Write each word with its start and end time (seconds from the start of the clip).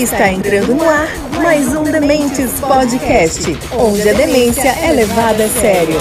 Está 0.00 0.32
entrando 0.32 0.74
no 0.74 0.88
ar 0.88 1.08
mais 1.42 1.76
um 1.76 1.82
Dementes 1.82 2.58
Podcast, 2.58 3.44
onde 3.78 4.08
a 4.08 4.14
demência 4.14 4.70
é 4.70 4.92
levada 4.92 5.44
a 5.44 5.48
sério. 5.50 5.94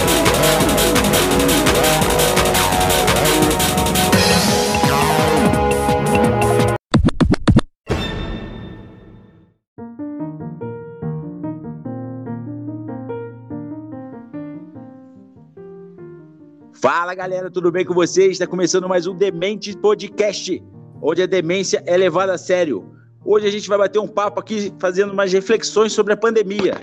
Fala 16.71 17.13
galera, 17.13 17.51
tudo 17.51 17.69
bem 17.69 17.83
com 17.83 17.93
vocês? 17.93 18.31
Está 18.31 18.47
começando 18.47 18.87
mais 18.87 19.05
um 19.05 19.13
Dementes 19.13 19.75
Podcast, 19.75 20.63
onde 21.01 21.21
a 21.21 21.25
demência 21.25 21.83
é 21.85 21.97
levada 21.97 22.35
a 22.35 22.37
sério. 22.37 22.97
Hoje 23.23 23.47
a 23.47 23.51
gente 23.51 23.67
vai 23.67 23.77
bater 23.77 23.99
um 23.99 24.07
papo 24.07 24.39
aqui 24.39 24.73
fazendo 24.79 25.11
umas 25.11 25.31
reflexões 25.31 25.91
sobre 25.91 26.13
a 26.13 26.17
pandemia, 26.17 26.75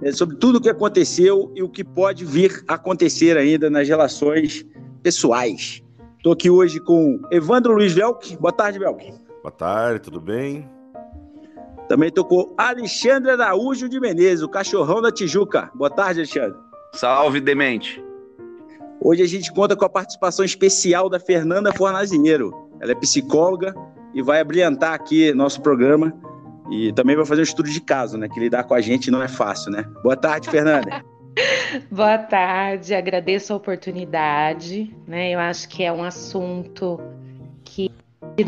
né, 0.00 0.12
sobre 0.12 0.36
tudo 0.36 0.56
o 0.56 0.60
que 0.60 0.68
aconteceu 0.68 1.52
e 1.54 1.62
o 1.62 1.68
que 1.68 1.84
pode 1.84 2.24
vir 2.24 2.64
a 2.66 2.74
acontecer 2.74 3.36
ainda 3.36 3.68
nas 3.68 3.86
relações 3.86 4.64
pessoais. 5.02 5.82
Estou 6.16 6.32
aqui 6.32 6.48
hoje 6.48 6.80
com 6.80 7.20
Evandro 7.30 7.74
Luiz 7.74 7.92
Velk. 7.92 8.36
Boa 8.38 8.52
tarde, 8.52 8.78
Velk. 8.78 9.12
Boa 9.42 9.52
tarde, 9.52 10.00
tudo 10.00 10.20
bem? 10.20 10.68
Também 11.86 12.08
estou 12.08 12.24
com 12.24 12.54
Alexandre 12.56 13.32
Araújo 13.32 13.86
de 13.86 14.00
Menezes, 14.00 14.42
o 14.42 14.48
cachorrão 14.48 15.02
da 15.02 15.12
Tijuca. 15.12 15.70
Boa 15.74 15.90
tarde, 15.90 16.20
Alexandre. 16.20 16.58
Salve, 16.94 17.42
demente. 17.42 18.02
Hoje 19.02 19.22
a 19.22 19.26
gente 19.26 19.52
conta 19.52 19.76
com 19.76 19.84
a 19.84 19.88
participação 19.88 20.46
especial 20.46 21.10
da 21.10 21.20
Fernanda 21.20 21.74
Fornaziero. 21.74 22.70
Ela 22.80 22.92
é 22.92 22.94
psicóloga 22.94 23.74
e 24.14 24.22
vai 24.22 24.40
abrilhantar 24.40 24.94
aqui 24.94 25.34
nosso 25.34 25.60
programa 25.60 26.14
e 26.70 26.92
também 26.92 27.16
vai 27.16 27.26
fazer 27.26 27.40
um 27.40 27.44
estudo 27.44 27.68
de 27.68 27.80
caso, 27.80 28.16
né? 28.16 28.28
Que 28.28 28.40
lidar 28.40 28.64
com 28.64 28.74
a 28.74 28.80
gente 28.80 29.10
não 29.10 29.22
é 29.22 29.28
fácil, 29.28 29.70
né? 29.70 29.84
Boa 30.02 30.16
tarde, 30.16 30.48
Fernanda. 30.48 31.04
Boa 31.90 32.18
tarde, 32.18 32.94
agradeço 32.94 33.52
a 33.52 33.56
oportunidade, 33.56 34.94
né? 35.06 35.34
Eu 35.34 35.40
acho 35.40 35.68
que 35.68 35.82
é 35.82 35.92
um 35.92 36.04
assunto 36.04 37.00
que 37.64 37.90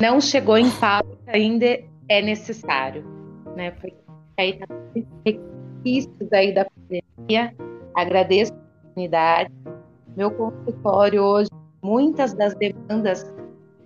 não 0.00 0.20
chegou 0.20 0.56
em 0.56 0.70
pauta 0.70 1.18
ainda 1.26 1.66
é 2.08 2.22
necessário, 2.22 3.04
né? 3.56 3.72
Porque 3.72 3.96
aí 4.38 4.58
tá 4.58 4.66
requisitos 5.24 6.32
aí 6.32 6.54
da 6.54 6.64
pandemia. 6.64 7.54
Agradeço 7.94 8.52
a 8.52 8.56
oportunidade. 8.56 9.52
Meu 10.16 10.30
consultório 10.30 11.22
hoje, 11.22 11.50
muitas 11.82 12.34
das 12.34 12.54
demandas 12.54 13.24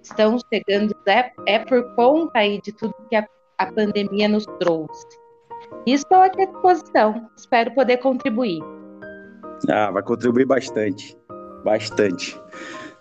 estão 0.03 0.37
chegando 0.53 0.95
é, 1.07 1.33
é 1.47 1.59
por 1.61 1.95
conta 1.95 2.39
aí 2.39 2.61
de 2.61 2.73
tudo 2.73 2.95
que 3.09 3.17
a, 3.17 3.27
a 3.59 3.67
pandemia 3.67 4.29
nos 4.29 4.47
trouxe. 4.59 5.07
E 5.87 5.93
estou 5.93 6.19
aqui 6.19 6.43
à 6.43 6.47
disposição, 6.47 7.31
espero 7.37 7.75
poder 7.75 7.99
contribuir. 7.99 8.61
Ah, 9.69 9.91
vai 9.91 10.03
contribuir 10.03 10.47
bastante, 10.47 11.17
bastante. 11.65 12.41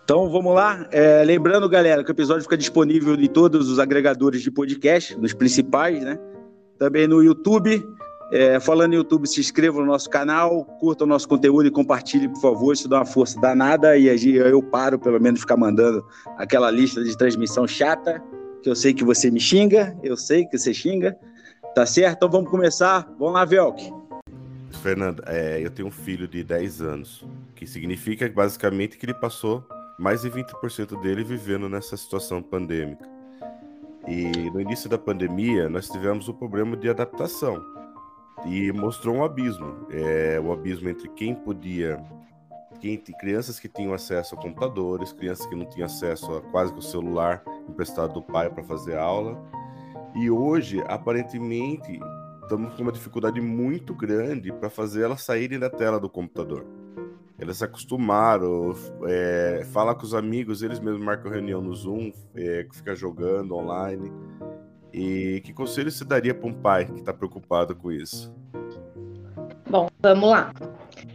Então 0.04 0.30
vamos 0.30 0.54
lá. 0.54 0.88
É, 0.92 1.24
lembrando, 1.24 1.70
galera, 1.70 2.04
que 2.04 2.12
o 2.12 2.14
episódio 2.14 2.44
fica 2.44 2.58
disponível 2.58 3.16
em 3.16 3.28
todos 3.28 3.70
os 3.70 3.80
agregadores 3.80 4.42
de 4.42 4.52
podcast, 4.52 5.16
nos 5.18 5.34
principais, 5.34 6.04
né? 6.04 6.20
Também 6.78 7.08
no 7.08 7.22
YouTube 7.22 7.86
é, 8.32 8.60
falando 8.60 8.92
no 8.92 8.98
YouTube, 8.98 9.28
se 9.28 9.40
inscreva 9.40 9.80
no 9.80 9.88
nosso 9.88 10.10
canal, 10.10 10.64
curta 10.80 11.04
o 11.04 11.08
nosso 11.08 11.28
conteúdo 11.28 11.68
e 11.68 11.72
compartilhe, 11.72 12.28
por 12.28 12.40
favor. 12.40 12.74
Isso 12.74 12.88
dá 12.88 13.00
uma 13.00 13.06
força 13.06 13.40
danada 13.40 13.98
e 13.98 14.08
eu 14.36 14.62
paro, 14.62 15.00
pelo 15.00 15.20
menos, 15.20 15.40
de 15.40 15.42
ficar 15.42 15.58
mandando 15.58 16.06
aquela 16.38 16.70
lista 16.70 17.04
de 17.04 17.18
transmissão 17.18 17.68
chata, 17.68 18.22
que 18.62 18.70
eu 18.70 18.76
sei 18.76 18.94
que 18.94 19.04
você 19.04 19.32
me 19.32 19.40
xinga, 19.40 19.98
eu 20.04 20.16
sei 20.16 20.46
que 20.46 20.58
você 20.58 20.74
xinga. 20.74 21.18
Tá 21.74 21.86
certo? 21.86 22.18
Então 22.18 22.30
vamos 22.30 22.50
começar. 22.50 23.08
Vamos 23.18 23.34
lá, 23.34 23.46
Velk. 23.46 23.92
Fernando, 24.84 25.24
é, 25.26 25.60
eu 25.64 25.70
tenho 25.72 25.88
um 25.88 25.92
filho 25.92 26.28
de 26.28 26.44
10 26.44 26.82
anos, 26.82 27.26
que 27.56 27.66
significa 27.66 28.30
basicamente 28.30 28.98
que 28.98 29.06
ele 29.06 29.14
passou 29.14 29.64
mais 29.98 30.22
de 30.22 30.30
20% 30.30 31.02
dele 31.02 31.24
vivendo 31.24 31.68
nessa 31.68 31.98
situação 31.98 32.42
pandêmica. 32.42 33.06
E 34.08 34.50
no 34.52 34.62
início 34.62 34.90
da 34.90 34.98
pandemia, 34.98 35.68
nós 35.68 35.90
tivemos 35.90 36.30
o 36.30 36.34
problema 36.34 36.78
de 36.78 36.90
adaptação 36.90 37.79
e 38.46 38.72
mostrou 38.72 39.16
um 39.16 39.24
abismo, 39.24 39.88
é, 39.92 40.40
o 40.40 40.52
abismo 40.52 40.90
entre 40.90 41.10
quem 41.10 41.36
podia, 41.36 42.02
quem, 42.80 42.98
crianças 42.98 43.60
que 43.60 43.68
tinham 43.68 43.94
acesso 43.94 44.36
a 44.36 44.38
computadores, 44.38 45.12
crianças 45.12 45.46
que 45.46 45.56
não 45.56 45.66
tinham 45.66 45.86
acesso 45.86 46.34
a 46.36 46.42
quase 46.42 46.72
que 46.72 46.80
o 46.80 46.82
celular 46.82 47.44
emprestado 47.68 48.14
do 48.14 48.22
pai 48.22 48.50
para 48.50 48.64
fazer 48.64 48.98
aula, 48.98 49.38
e 50.16 50.30
hoje 50.30 50.82
aparentemente 50.88 52.00
estamos 52.42 52.74
com 52.74 52.82
uma 52.82 52.92
dificuldade 52.92 53.40
muito 53.40 53.94
grande 53.94 54.52
para 54.52 54.70
fazer 54.70 55.04
elas 55.04 55.22
saírem 55.22 55.60
da 55.60 55.70
tela 55.70 56.00
do 56.00 56.10
computador. 56.10 56.66
Elas 57.38 57.58
se 57.58 57.64
acostumaram, 57.64 58.76
é, 59.08 59.64
fala 59.72 59.96
com 59.96 60.04
os 60.04 60.14
amigos, 60.14 60.62
eles 60.62 60.80
mesmos 60.80 61.02
marcam 61.02 61.32
reunião 61.32 61.62
no 61.62 61.74
Zoom, 61.74 62.12
é, 62.36 62.68
fica 62.74 62.94
jogando 62.96 63.56
online. 63.56 64.12
E 64.94 65.42
que 65.42 65.54
conselho 65.54 65.92
você 65.92 66.04
daria 66.04 66.34
para 66.34 66.48
um 66.48 66.54
pai 66.54 66.86
que 66.86 67.00
está 67.00 67.14
preocupado 67.14 67.76
com 67.76 67.92
isso? 67.92 68.34
Bom, 69.70 69.88
vamos 70.02 70.30
lá. 70.30 70.52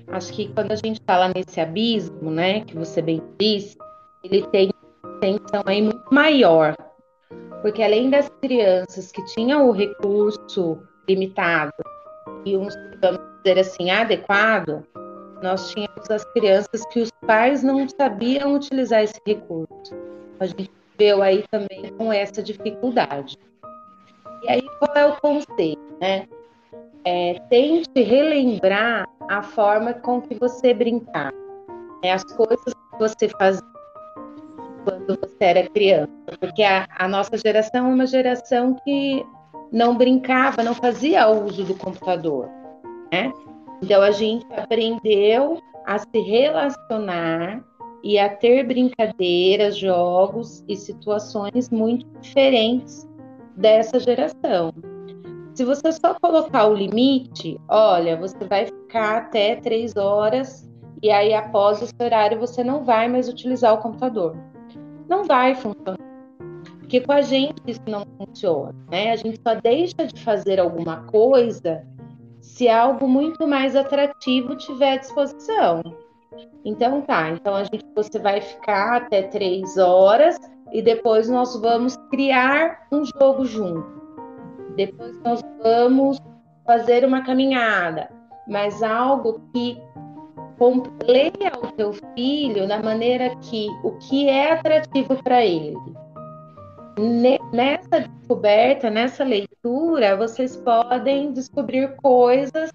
Acho 0.08 0.32
que 0.32 0.48
quando 0.54 0.72
a 0.72 0.76
gente 0.76 1.00
fala 1.04 1.32
nesse 1.34 1.60
abismo, 1.60 2.30
né, 2.30 2.60
que 2.60 2.76
você 2.76 3.02
bem 3.02 3.22
disse, 3.38 3.76
ele 4.22 4.46
tem 4.48 4.70
tensão 5.20 5.62
aí 5.66 5.82
muito 5.82 6.04
maior, 6.12 6.76
porque 7.62 7.82
além 7.82 8.10
das 8.10 8.28
crianças 8.40 9.10
que 9.10 9.24
tinham 9.34 9.68
o 9.68 9.72
recurso 9.72 10.78
limitado 11.08 11.72
e 12.44 12.56
um, 12.56 12.68
vamos 13.00 13.20
dizer 13.42 13.58
assim, 13.58 13.90
adequado, 13.90 14.84
nós 15.42 15.70
tínhamos 15.70 16.10
as 16.10 16.24
crianças 16.32 16.86
que 16.92 17.00
os 17.00 17.10
pais 17.26 17.62
não 17.62 17.86
sabiam 17.88 18.54
utilizar 18.54 19.02
esse 19.02 19.20
recurso. 19.26 19.94
A 20.38 20.46
gente 20.46 20.70
viveu 20.96 21.22
aí 21.22 21.44
também 21.50 21.92
com 21.96 22.12
essa 22.12 22.42
dificuldade. 22.42 23.36
E 24.44 24.50
aí, 24.50 24.62
qual 24.78 24.94
é 24.94 25.06
o 25.06 25.16
conselho, 25.20 25.78
né? 26.00 26.26
É, 27.04 27.40
tente 27.48 28.02
relembrar 28.02 29.08
a 29.28 29.42
forma 29.42 29.94
com 29.94 30.20
que 30.20 30.34
você 30.34 30.74
brincava, 30.74 31.34
né? 32.02 32.12
as 32.12 32.24
coisas 32.24 32.74
que 32.74 32.98
você 32.98 33.28
fazia 33.28 33.62
quando 34.84 35.18
você 35.18 35.44
era 35.44 35.68
criança, 35.70 36.10
porque 36.38 36.62
a, 36.62 36.86
a 36.98 37.08
nossa 37.08 37.38
geração 37.38 37.86
é 37.86 37.94
uma 37.94 38.06
geração 38.06 38.76
que 38.84 39.24
não 39.72 39.96
brincava, 39.96 40.62
não 40.62 40.74
fazia 40.74 41.26
uso 41.28 41.64
do 41.64 41.74
computador, 41.74 42.48
né? 43.10 43.32
Então 43.82 44.02
a 44.02 44.10
gente 44.10 44.46
aprendeu 44.54 45.58
a 45.86 45.98
se 45.98 46.20
relacionar 46.20 47.64
e 48.02 48.18
a 48.18 48.28
ter 48.28 48.62
brincadeiras, 48.66 49.78
jogos 49.78 50.62
e 50.68 50.76
situações 50.76 51.70
muito 51.70 52.06
diferentes 52.20 53.08
dessa 53.56 53.98
geração. 53.98 54.72
Se 55.54 55.64
você 55.64 55.92
só 55.92 56.14
colocar 56.14 56.66
o 56.66 56.74
limite, 56.74 57.60
olha, 57.68 58.16
você 58.16 58.36
vai 58.44 58.66
ficar 58.66 59.18
até 59.18 59.56
três 59.56 59.96
horas 59.96 60.68
e 61.02 61.10
aí 61.10 61.32
após 61.32 61.80
esse 61.80 61.94
horário 62.00 62.40
você 62.40 62.64
não 62.64 62.84
vai 62.84 63.08
mais 63.08 63.28
utilizar 63.28 63.72
o 63.74 63.78
computador. 63.78 64.36
Não 65.08 65.24
vai 65.24 65.54
funcionar. 65.54 65.98
Porque 66.80 67.00
com 67.00 67.12
a 67.12 67.22
gente 67.22 67.62
isso 67.66 67.82
não 67.86 68.04
funciona, 68.18 68.74
né? 68.90 69.12
A 69.12 69.16
gente 69.16 69.40
só 69.46 69.54
deixa 69.54 70.06
de 70.06 70.20
fazer 70.22 70.58
alguma 70.58 71.04
coisa 71.04 71.86
se 72.40 72.68
algo 72.68 73.08
muito 73.08 73.46
mais 73.46 73.76
atrativo 73.76 74.56
tiver 74.56 74.92
à 74.92 74.96
disposição. 74.96 75.82
Então 76.64 77.00
tá, 77.00 77.30
então 77.30 77.54
a 77.54 77.64
gente 77.64 77.84
você 77.94 78.18
vai 78.18 78.40
ficar 78.40 78.96
até 78.96 79.22
três 79.22 79.78
horas 79.78 80.36
e 80.72 80.82
depois 80.82 81.28
nós 81.28 81.58
vamos 81.60 81.96
criar 82.10 82.86
um 82.90 83.04
jogo 83.04 83.44
junto. 83.44 84.02
Depois 84.76 85.16
nós 85.22 85.40
vamos 85.62 86.18
fazer 86.66 87.04
uma 87.04 87.22
caminhada, 87.22 88.10
mas 88.48 88.82
algo 88.82 89.40
que 89.52 89.78
leia 91.06 91.52
o 91.62 91.72
teu 91.72 91.92
filho 92.14 92.66
da 92.66 92.82
maneira 92.82 93.34
que 93.36 93.68
o 93.82 93.92
que 93.92 94.28
é 94.28 94.52
atrativo 94.52 95.22
para 95.22 95.44
ele. 95.44 95.76
Nessa 97.52 98.08
descoberta, 98.08 98.88
nessa 98.88 99.24
leitura, 99.24 100.16
vocês 100.16 100.56
podem 100.56 101.32
descobrir 101.32 101.94
coisas 101.96 102.70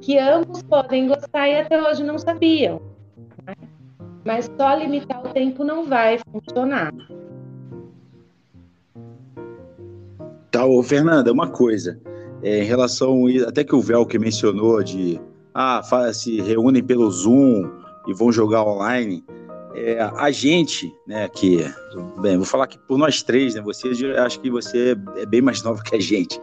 que 0.00 0.18
ambos 0.18 0.62
podem 0.64 1.06
gostar 1.06 1.48
e 1.48 1.60
até 1.60 1.80
hoje 1.80 2.02
não 2.02 2.18
sabiam. 2.18 2.80
Né? 3.46 3.54
Mas 4.24 4.50
só 4.58 4.74
limitar 4.74 5.24
o 5.24 5.32
tempo 5.32 5.62
não 5.62 5.84
vai 5.84 6.18
funcionar. 6.32 6.92
Tá, 10.52 10.66
ô, 10.66 10.82
Fernanda, 10.82 11.32
uma 11.32 11.48
coisa. 11.48 11.98
É, 12.42 12.62
em 12.62 12.66
relação, 12.66 13.24
até 13.48 13.64
que 13.64 13.74
o 13.74 13.80
Vel 13.80 14.04
que 14.04 14.18
mencionou 14.18 14.82
de 14.82 15.18
ah, 15.54 15.82
se 16.12 16.42
reúnem 16.42 16.84
pelo 16.84 17.10
Zoom 17.10 17.70
e 18.06 18.12
vão 18.12 18.30
jogar 18.30 18.62
online. 18.62 19.24
é, 19.74 19.98
a 20.02 20.30
gente, 20.30 20.94
né, 21.06 21.26
que, 21.28 21.64
bem, 22.20 22.36
vou 22.36 22.44
falar 22.44 22.64
aqui 22.64 22.78
por 22.86 22.98
nós 22.98 23.22
três, 23.22 23.54
né, 23.54 23.62
você, 23.62 23.88
acho 24.18 24.38
que 24.40 24.50
você 24.50 24.94
é 25.16 25.24
bem 25.24 25.40
mais 25.40 25.62
nova 25.62 25.82
que 25.82 25.96
a 25.96 26.00
gente. 26.00 26.38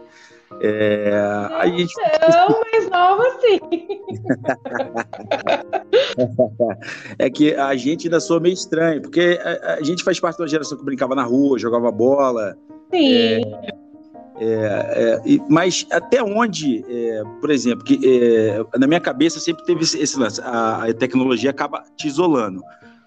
É, 0.60 1.12
a 1.54 1.66
gente... 1.68 1.94
Não, 2.28 2.60
mais 2.72 2.90
nova 2.90 3.24
sim. 3.40 3.60
é 7.20 7.30
que 7.30 7.54
a 7.54 7.76
gente 7.76 8.08
ainda 8.08 8.18
soa 8.18 8.40
meio 8.40 8.54
estranho, 8.54 9.00
porque 9.00 9.38
a, 9.40 9.74
a, 9.74 9.82
gente 9.84 10.02
faz 10.02 10.18
parte 10.18 10.38
de 10.38 10.42
uma 10.42 10.48
geração 10.48 10.76
que 10.76 10.84
brincava 10.84 11.14
na 11.14 11.22
rua, 11.22 11.56
jogava 11.56 11.92
bola. 11.92 12.56
Sim. 12.92 13.14
É, 13.14 13.79
é, 14.42 15.20
é, 15.26 15.38
mas 15.50 15.86
até 15.90 16.22
onde, 16.22 16.82
é, 16.88 17.22
por 17.42 17.50
exemplo, 17.50 17.84
que, 17.84 18.00
é, 18.02 18.64
na 18.78 18.86
minha 18.86 18.98
cabeça 19.00 19.38
sempre 19.38 19.62
teve 19.64 19.82
esse, 19.82 20.18
lance, 20.18 20.40
a, 20.40 20.86
a, 20.86 20.94
tecnologia 20.94 21.50
acaba 21.50 21.84
te 21.94 22.08
isolando. 22.08 22.62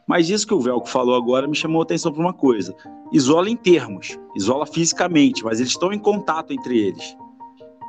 Mas 0.08 0.30
isso 0.30 0.46
que 0.46 0.54
o 0.54 0.60
Velco 0.60 0.88
falou 0.88 1.16
agora 1.16 1.48
me 1.48 1.56
chamou 1.56 1.82
a 1.82 1.84
atenção 1.84 2.12
para 2.12 2.22
uma 2.22 2.34
coisa. 2.34 2.76
Isola 3.12 3.50
em 3.50 3.56
termos, 3.56 4.20
isola 4.36 4.68
fisicamente, 4.68 5.44
mas 5.44 5.60
eles 5.60 5.72
estão 5.72 5.92
em 5.92 5.98
contato 5.98 6.54
entre 6.54 6.78
eles. 6.78 7.18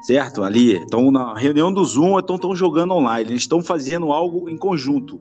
Certo? 0.04 0.42
Ali, 0.42 0.76
estão 0.78 1.10
na 1.10 1.34
reunião 1.34 1.70
do 1.70 1.84
Zoom, 1.84 2.18
estão 2.18 2.56
jogando 2.56 2.94
online, 2.94 3.30
eles 3.30 3.42
estão 3.42 3.62
fazendo 3.62 4.10
algo 4.10 4.48
em 4.48 4.56
conjunto. 4.56 5.20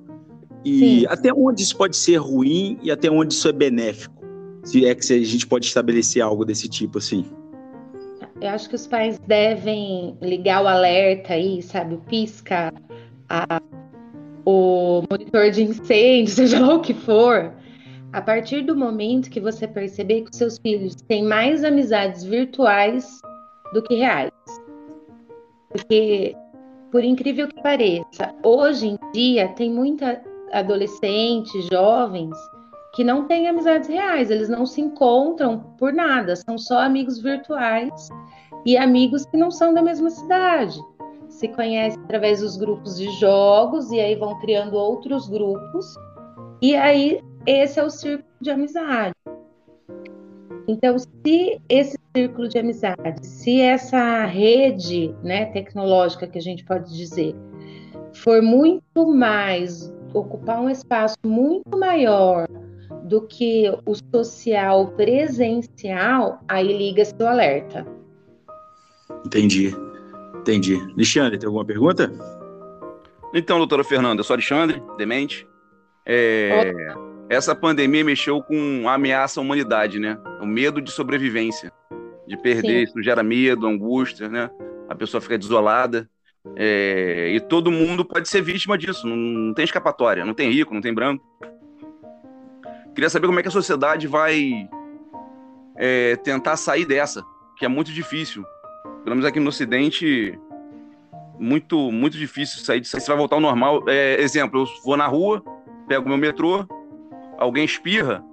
E 0.64 1.02
Sim. 1.02 1.06
até 1.10 1.34
onde 1.34 1.62
isso 1.62 1.76
pode 1.76 1.98
ser 1.98 2.18
ruim 2.18 2.78
e 2.82 2.90
até 2.90 3.12
onde 3.12 3.34
isso 3.34 3.50
é 3.50 3.52
benéfico? 3.52 4.24
Se 4.64 4.86
é 4.86 4.96
que 4.96 5.02
a 5.14 5.24
gente 5.26 5.46
pode 5.46 5.66
estabelecer 5.66 6.22
algo 6.22 6.46
desse 6.46 6.70
tipo 6.70 7.00
assim. 7.00 7.26
Eu 8.42 8.50
acho 8.50 8.68
que 8.68 8.76
os 8.76 8.88
pais 8.88 9.20
devem 9.20 10.18
ligar 10.22 10.64
o 10.64 10.68
alerta 10.68 11.34
aí, 11.34 11.62
sabe? 11.62 11.96
O 11.96 12.00
pisca, 12.00 12.74
a, 13.30 13.62
o 14.46 15.04
monitor 15.10 15.50
de 15.52 15.64
incêndio, 15.64 16.34
seja 16.34 16.60
lá 16.60 16.76
o 16.76 16.82
que 16.82 16.94
for. 16.94 17.54
A 18.12 18.22
partir 18.22 18.62
do 18.62 18.76
momento 18.76 19.30
que 19.30 19.40
você 19.40 19.68
perceber 19.68 20.22
que 20.22 20.36
seus 20.36 20.58
filhos 20.60 20.96
têm 20.96 21.24
mais 21.24 21.64
amizades 21.64 22.24
virtuais 22.24 23.22
do 23.74 23.82
que 23.82 23.96
reais. 23.96 24.32
Porque, 25.70 26.36
por 26.92 27.04
incrível 27.04 27.48
que 27.48 27.62
pareça, 27.64 28.34
hoje 28.44 28.90
em 28.90 29.00
dia 29.14 29.48
tem 29.50 29.72
muita 29.72 30.22
adolescentes, 30.52 31.66
jovens, 31.72 32.38
que 32.94 33.04
não 33.04 33.26
têm 33.26 33.48
amizades 33.48 33.90
reais, 33.90 34.30
eles 34.30 34.48
não 34.48 34.66
se 34.66 34.80
encontram 34.80 35.60
por 35.80 35.92
nada, 35.92 36.36
são 36.36 36.58
só 36.60 36.80
amigos 36.80 37.20
virtuais 37.20 38.08
e 38.64 38.78
amigos 38.78 39.26
que 39.26 39.36
não 39.36 39.50
são 39.50 39.74
da 39.74 39.82
mesma 39.82 40.12
cidade. 40.12 40.80
Se 41.28 41.48
conhecem 41.48 42.00
através 42.04 42.42
dos 42.42 42.56
grupos 42.56 42.98
de 42.98 43.10
jogos 43.20 43.92
e 43.92 44.00
aí 44.00 44.16
vão 44.16 44.40
criando 44.40 44.76
outros 44.76 45.28
grupos. 45.28 45.96
E 46.62 46.76
aí 46.76 47.20
esse 47.48 47.80
é 47.80 47.84
o 47.84 47.90
círculo 47.90 48.30
de 48.40 48.52
amizade. 48.52 49.16
Então, 50.68 50.98
se 50.98 51.60
esse 51.68 51.98
círculo 52.16 52.48
de 52.48 52.60
amizade, 52.60 53.26
se 53.26 53.60
essa 53.60 54.24
rede, 54.26 55.14
né, 55.24 55.46
tecnológica 55.48 56.28
que 56.28 56.38
a 56.38 56.42
gente 56.42 56.64
pode 56.64 56.96
dizer, 56.96 57.36
for 58.14 58.42
muito 58.42 59.08
mais 59.08 59.92
ocupar 60.14 60.62
um 60.62 60.70
espaço 60.70 61.18
muito 61.26 61.78
maior 61.78 62.48
do 63.04 63.22
que 63.22 63.70
o 63.86 63.94
social 64.14 64.88
presencial, 64.92 66.40
aí 66.48 66.76
liga 66.76 67.04
seu 67.06 67.28
alerta. 67.28 67.86
Entendi. 69.26 69.76
Entendi. 70.36 70.76
Alexandre, 70.96 71.38
tem 71.38 71.48
alguma 71.48 71.66
pergunta? 71.66 72.12
Então, 73.34 73.58
doutora 73.58 73.84
Fernanda, 73.84 74.20
eu 74.20 74.24
sou 74.24 74.34
Alexandre, 74.34 74.82
demente. 74.98 75.48
É, 76.06 76.74
essa 77.30 77.56
pandemia 77.56 78.04
mexeu 78.04 78.42
com 78.44 78.88
a 78.88 78.94
ameaça 78.94 79.40
à 79.40 79.44
humanidade, 79.44 80.00
né? 80.00 80.18
O 80.42 80.46
medo 80.46 80.82
de 80.82 80.92
sobrevivência, 80.92 81.72
de 82.28 82.38
perder, 82.38 82.80
Sim. 82.80 82.84
isso 82.84 83.02
gera 83.02 83.24
medo, 83.24 83.66
angústia, 83.66 84.30
né? 84.30 84.50
A 84.90 84.96
pessoa 84.96 85.22
fica 85.22 85.38
desolada. 85.38 86.10
É, 86.58 87.32
e 87.34 87.40
todo 87.40 87.72
mundo 87.72 88.04
pode 88.04 88.28
ser 88.28 88.42
vítima 88.42 88.78
disso, 88.78 89.08
não, 89.08 89.16
não, 89.16 89.54
tem 89.54 89.64
escapatória, 89.64 90.26
não 90.26 90.34
tem 90.34 90.52
rico, 90.52 90.74
não 90.74 90.82
tem 90.82 90.94
branco. 90.94 91.26
Queria 92.94 93.10
saber 93.10 93.28
como 93.28 93.40
é 93.40 93.42
que 93.42 93.48
a 93.48 93.52
sociedade 93.52 94.08
vai 94.08 94.70
é, 95.76 96.16
tentar 96.18 96.58
sair 96.58 96.86
dessa, 96.86 97.24
que 97.58 97.66
é 97.66 97.68
muito 97.68 97.92
difícil 97.92 98.46
pelo 99.04 99.18
menos 99.18 99.26
aqui 99.26 99.40
no 99.40 99.50
Ocidente, 99.50 100.40
muito, 101.38 101.92
muito 101.92 102.18
difícil 102.18 102.64
sair 102.64 102.80
disso. 102.80 103.00
Você 103.00 103.08
vai 103.08 103.18
voltar 103.18 103.36
ao 103.36 103.42
normal. 103.42 103.84
É, 103.88 104.20
exemplo, 104.22 104.62
eu 104.62 104.68
vou 104.84 104.96
na 104.96 105.08
rua, 105.08 105.44
pego 105.88 106.08
meu 106.08 106.18
metrô, 106.18 106.66
alguém 107.38 107.66
espirra, 107.66 108.24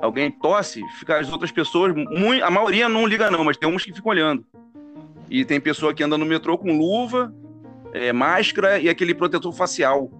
alguém 0.00 0.30
tosse, 0.30 0.82
fica 0.98 1.18
as 1.18 1.30
outras 1.30 1.52
pessoas, 1.52 1.94
muito, 1.94 2.42
a 2.42 2.50
maioria 2.50 2.88
não 2.88 3.06
liga 3.06 3.30
não, 3.30 3.44
mas 3.44 3.56
tem 3.56 3.68
uns 3.68 3.84
que 3.84 3.92
ficam 3.92 4.10
olhando. 4.10 4.44
E 5.28 5.44
tem 5.44 5.60
pessoa 5.60 5.92
que 5.92 6.02
anda 6.02 6.16
no 6.16 6.24
metrô 6.24 6.56
com 6.56 6.76
luva, 6.76 7.34
é, 7.92 8.12
máscara 8.12 8.78
e 8.78 8.88
aquele 8.88 9.14
protetor 9.14 9.52
facial. 9.52 10.10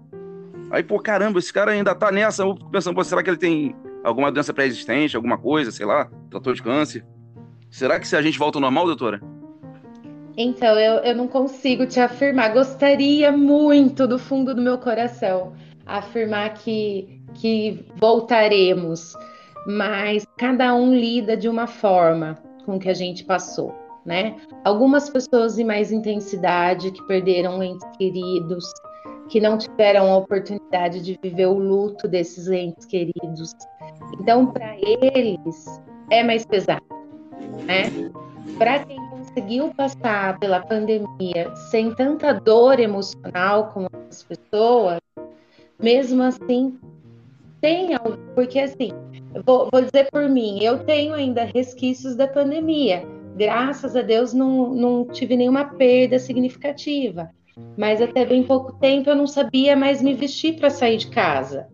Aí, 0.75 0.83
pô, 0.83 0.99
caramba, 0.99 1.39
esse 1.39 1.53
cara 1.53 1.71
ainda 1.71 1.95
tá 1.95 2.11
nessa. 2.11 2.43
Eu 2.43 2.57
pensando, 2.57 2.97
pô, 2.97 3.05
será 3.05 3.23
que 3.23 3.31
ele 3.31 3.37
tem 3.37 3.77
alguma 4.03 4.33
doença 4.33 4.53
pré-existente, 4.53 5.15
alguma 5.15 5.39
coisa, 5.39 5.71
sei 5.71 5.87
lá, 5.87 6.11
trator 6.29 6.53
de 6.53 6.61
câncer? 6.61 7.07
Será 7.71 8.01
que 8.01 8.09
se 8.09 8.17
a 8.17 8.21
gente 8.21 8.37
volta 8.37 8.59
ao 8.59 8.63
normal, 8.63 8.87
doutora? 8.87 9.21
Então, 10.37 10.77
eu, 10.77 10.95
eu 11.05 11.15
não 11.15 11.29
consigo 11.29 11.87
te 11.87 12.01
afirmar. 12.01 12.53
Gostaria 12.53 13.31
muito, 13.31 14.05
do 14.05 14.19
fundo 14.19 14.53
do 14.53 14.61
meu 14.61 14.77
coração, 14.77 15.53
afirmar 15.87 16.55
que, 16.55 17.23
que 17.35 17.87
voltaremos, 17.95 19.17
mas 19.69 20.27
cada 20.37 20.75
um 20.75 20.93
lida 20.93 21.37
de 21.37 21.49
uma 21.49 21.69
forma 21.69 22.37
com 22.67 22.75
o 22.75 22.79
que 22.81 22.89
a 22.89 22.95
gente 22.95 23.23
passou, 23.23 23.73
né? 24.05 24.35
Algumas 24.65 25.09
pessoas 25.09 25.57
em 25.57 25.63
mais 25.63 25.93
intensidade, 25.93 26.91
que 26.91 27.07
perderam 27.07 27.63
entes 27.63 27.89
queridos, 27.97 28.65
que 29.29 29.41
não 29.41 29.57
tiveram 29.59 30.13
a 30.13 30.19
oportunidade 30.19 31.01
de 31.01 31.19
viver 31.23 31.47
o 31.47 31.59
luto 31.59 32.07
desses 32.07 32.49
entes 32.49 32.87
queridos. 32.87 33.55
Então, 34.21 34.47
para 34.47 34.77
eles, 34.79 35.83
é 36.11 36.23
mais 36.23 36.45
pesado, 36.45 36.85
né? 37.67 37.85
Para 38.59 38.85
quem 38.85 38.99
conseguiu 39.09 39.73
passar 39.75 40.39
pela 40.39 40.61
pandemia 40.61 41.55
sem 41.71 41.95
tanta 41.95 42.33
dor 42.33 42.79
emocional 42.79 43.71
como 43.73 43.89
as 44.11 44.23
pessoas, 44.23 44.99
mesmo 45.81 46.23
assim, 46.23 46.79
tem 47.61 47.95
algo, 47.95 48.19
porque 48.35 48.59
assim, 48.59 48.91
vou, 49.45 49.69
vou 49.73 49.81
dizer 49.81 50.09
por 50.11 50.29
mim, 50.29 50.63
eu 50.63 50.85
tenho 50.85 51.15
ainda 51.15 51.45
resquícios 51.45 52.15
da 52.15 52.29
pandemia. 52.29 53.14
Graças 53.35 53.97
a 53.97 54.03
Deus 54.03 54.33
não, 54.33 54.75
não 54.75 55.05
tive 55.07 55.37
nenhuma 55.37 55.65
perda 55.65 56.19
significativa. 56.19 57.31
Mas 57.77 58.01
até 58.01 58.25
bem 58.25 58.43
pouco 58.43 58.73
tempo 58.75 59.11
eu 59.11 59.17
não 59.17 59.27
sabia 59.27 59.77
mais 59.77 60.03
me 60.03 60.15
vestir 60.15 60.57
para 60.57 60.71
sair 60.71 60.97
de 60.97 61.09
casa. 61.09 61.69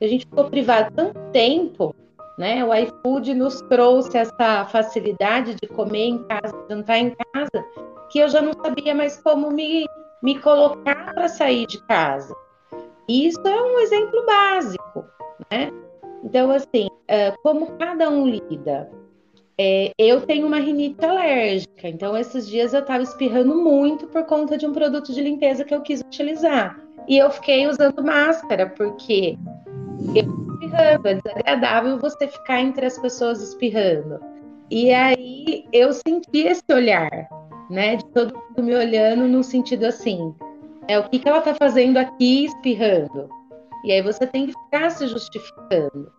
A 0.00 0.06
gente 0.06 0.26
ficou 0.26 0.50
privado 0.50 0.92
tanto 0.94 1.18
tempo 1.32 1.94
né? 2.38 2.64
O 2.64 2.74
iFood 2.74 3.34
nos 3.34 3.60
trouxe 3.62 4.16
essa 4.18 4.64
facilidade 4.66 5.54
de 5.54 5.68
comer 5.68 6.06
em 6.06 6.24
casa, 6.24 6.54
jantar 6.68 6.98
em 6.98 7.14
casa, 7.32 7.64
que 8.10 8.18
eu 8.18 8.28
já 8.28 8.42
não 8.42 8.52
sabia 8.52 8.94
mais 8.94 9.16
como 9.22 9.50
me, 9.50 9.86
me 10.22 10.38
colocar 10.40 11.14
para 11.14 11.28
sair 11.28 11.66
de 11.66 11.80
casa. 11.86 12.34
Isso 13.08 13.40
é 13.46 13.62
um 13.62 13.78
exemplo 13.80 14.24
básico, 14.26 15.04
né? 15.50 15.70
Então, 16.24 16.50
assim, 16.50 16.88
é, 17.06 17.32
como 17.42 17.72
cada 17.78 18.08
um 18.08 18.26
lida? 18.26 18.90
É, 19.56 19.92
eu 19.96 20.20
tenho 20.22 20.46
uma 20.46 20.58
rinite 20.58 21.04
alérgica, 21.04 21.88
então 21.88 22.16
esses 22.16 22.46
dias 22.48 22.74
eu 22.74 22.80
estava 22.80 23.02
espirrando 23.02 23.54
muito 23.54 24.06
por 24.08 24.24
conta 24.24 24.58
de 24.58 24.66
um 24.66 24.72
produto 24.72 25.12
de 25.12 25.20
limpeza 25.20 25.64
que 25.64 25.74
eu 25.74 25.80
quis 25.80 26.00
utilizar. 26.00 26.78
E 27.06 27.18
eu 27.18 27.30
fiquei 27.30 27.66
usando 27.66 28.02
máscara, 28.02 28.68
porque 28.70 29.38
eu 30.14 30.44
espirrando, 30.54 31.08
é 31.08 31.14
desagradável 31.14 31.98
você 31.98 32.26
ficar 32.26 32.60
entre 32.60 32.86
as 32.86 32.98
pessoas 32.98 33.40
espirrando. 33.42 34.20
E 34.70 34.92
aí 34.92 35.66
eu 35.72 35.92
senti 35.92 36.40
esse 36.40 36.64
olhar, 36.72 37.28
né, 37.70 37.96
de 37.96 38.04
todo 38.06 38.34
mundo 38.34 38.62
me 38.62 38.74
olhando 38.74 39.28
no 39.28 39.44
sentido 39.44 39.84
assim, 39.84 40.34
é 40.88 40.98
o 40.98 41.08
que, 41.08 41.18
que 41.18 41.28
ela 41.28 41.38
está 41.38 41.54
fazendo 41.54 41.98
aqui 41.98 42.46
espirrando? 42.46 43.28
E 43.84 43.92
aí 43.92 44.02
você 44.02 44.26
tem 44.26 44.46
que 44.46 44.52
ficar 44.52 44.90
se 44.90 45.06
justificando. 45.06 46.10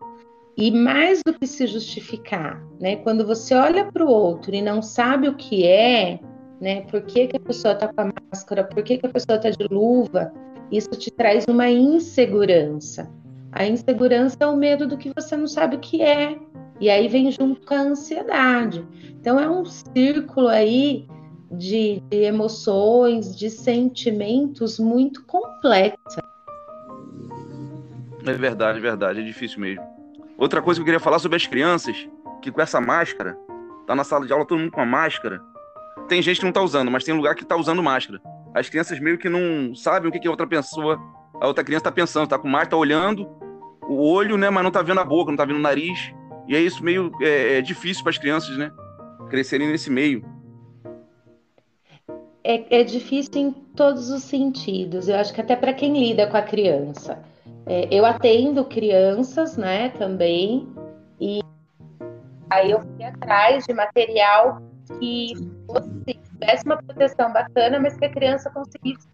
E 0.56 0.70
mais 0.70 1.22
do 1.22 1.34
que 1.34 1.46
se 1.46 1.66
justificar, 1.66 2.62
né, 2.80 2.96
quando 2.96 3.26
você 3.26 3.54
olha 3.54 3.92
para 3.92 4.04
o 4.04 4.08
outro 4.08 4.54
e 4.54 4.62
não 4.62 4.80
sabe 4.80 5.28
o 5.28 5.34
que 5.34 5.66
é, 5.66 6.18
né, 6.60 6.80
por 6.82 7.02
que, 7.02 7.26
que 7.26 7.36
a 7.36 7.40
pessoa 7.40 7.74
está 7.74 7.88
com 7.88 8.00
a 8.00 8.12
máscara, 8.32 8.64
por 8.64 8.82
que, 8.82 8.96
que 8.96 9.06
a 9.06 9.10
pessoa 9.10 9.36
está 9.36 9.50
de 9.50 9.68
luva, 9.70 10.32
isso 10.72 10.88
te 10.90 11.10
traz 11.10 11.44
uma 11.46 11.68
insegurança. 11.68 13.10
A 13.52 13.66
insegurança 13.66 14.36
é 14.40 14.46
o 14.46 14.56
medo 14.56 14.86
do 14.86 14.96
que 14.96 15.12
você 15.14 15.36
não 15.36 15.46
sabe 15.46 15.76
o 15.76 15.80
que 15.80 16.02
é. 16.02 16.38
E 16.80 16.90
aí 16.90 17.06
vem 17.08 17.30
junto 17.30 17.60
com 17.66 17.74
a 17.74 17.80
ansiedade. 17.80 18.86
Então 19.20 19.38
é 19.38 19.48
um 19.48 19.64
círculo 19.64 20.48
aí 20.48 21.06
de, 21.50 22.02
de 22.10 22.22
emoções, 22.22 23.36
de 23.36 23.50
sentimentos 23.50 24.78
muito 24.78 25.24
complexo. 25.24 26.20
É 28.26 28.32
verdade, 28.32 28.78
é 28.78 28.82
verdade, 28.82 29.20
é 29.20 29.22
difícil 29.22 29.60
mesmo. 29.60 29.95
Outra 30.38 30.60
coisa 30.60 30.78
que 30.78 30.82
eu 30.82 30.84
queria 30.84 31.00
falar 31.00 31.18
sobre 31.18 31.36
as 31.36 31.46
crianças, 31.46 32.08
que 32.42 32.50
com 32.50 32.60
essa 32.60 32.80
máscara, 32.80 33.38
tá 33.86 33.94
na 33.94 34.04
sala 34.04 34.26
de 34.26 34.32
aula 34.32 34.44
todo 34.44 34.58
mundo 34.58 34.70
com 34.70 34.80
a 34.80 34.86
máscara. 34.86 35.40
Tem 36.08 36.20
gente 36.20 36.40
que 36.40 36.44
não 36.44 36.52
tá 36.52 36.62
usando, 36.62 36.90
mas 36.90 37.04
tem 37.04 37.14
lugar 37.14 37.34
que 37.34 37.44
tá 37.44 37.56
usando 37.56 37.82
máscara. 37.82 38.20
As 38.54 38.68
crianças 38.68 39.00
meio 39.00 39.18
que 39.18 39.28
não 39.28 39.74
sabem 39.74 40.08
o 40.08 40.12
que, 40.12 40.18
que 40.18 40.28
a 40.28 40.30
outra 40.30 40.46
pessoa, 40.46 41.00
a 41.40 41.46
outra 41.46 41.64
criança 41.64 41.84
tá 41.84 41.92
pensando, 41.92 42.28
tá 42.28 42.38
com 42.38 42.48
máscara, 42.48 42.70
tá 42.70 42.76
olhando 42.76 43.28
o 43.88 44.10
olho, 44.10 44.36
né, 44.36 44.50
mas 44.50 44.64
não 44.64 44.70
tá 44.70 44.82
vendo 44.82 45.00
a 45.00 45.04
boca, 45.04 45.30
não 45.30 45.36
tá 45.36 45.44
vendo 45.44 45.56
o 45.56 45.62
nariz. 45.62 46.12
E 46.46 46.54
é 46.54 46.60
isso 46.60 46.84
meio 46.84 47.10
é, 47.20 47.58
é 47.58 47.62
difícil 47.62 48.02
para 48.02 48.10
as 48.10 48.18
crianças, 48.18 48.56
né? 48.56 48.70
Crescerem 49.28 49.68
nesse 49.68 49.90
meio. 49.90 50.24
É, 52.44 52.80
é, 52.80 52.84
difícil 52.84 53.32
em 53.36 53.50
todos 53.50 54.10
os 54.10 54.22
sentidos. 54.22 55.08
Eu 55.08 55.16
acho 55.16 55.34
que 55.34 55.40
até 55.40 55.56
para 55.56 55.72
quem 55.72 55.98
lida 55.98 56.28
com 56.28 56.36
a 56.36 56.42
criança. 56.42 57.24
É, 57.66 57.88
eu 57.90 58.06
atendo 58.06 58.64
crianças, 58.64 59.56
né, 59.56 59.88
também, 59.90 60.68
e 61.20 61.40
aí 62.50 62.70
eu 62.70 62.80
fui 62.80 63.04
atrás 63.04 63.64
de 63.64 63.74
material 63.74 64.62
que 64.98 65.34
fosse, 65.66 65.90
tivesse 66.04 66.64
uma 66.64 66.76
proteção 66.76 67.32
bacana, 67.32 67.80
mas 67.80 67.96
que 67.98 68.04
a 68.04 68.10
criança 68.10 68.50
conseguisse 68.50 69.08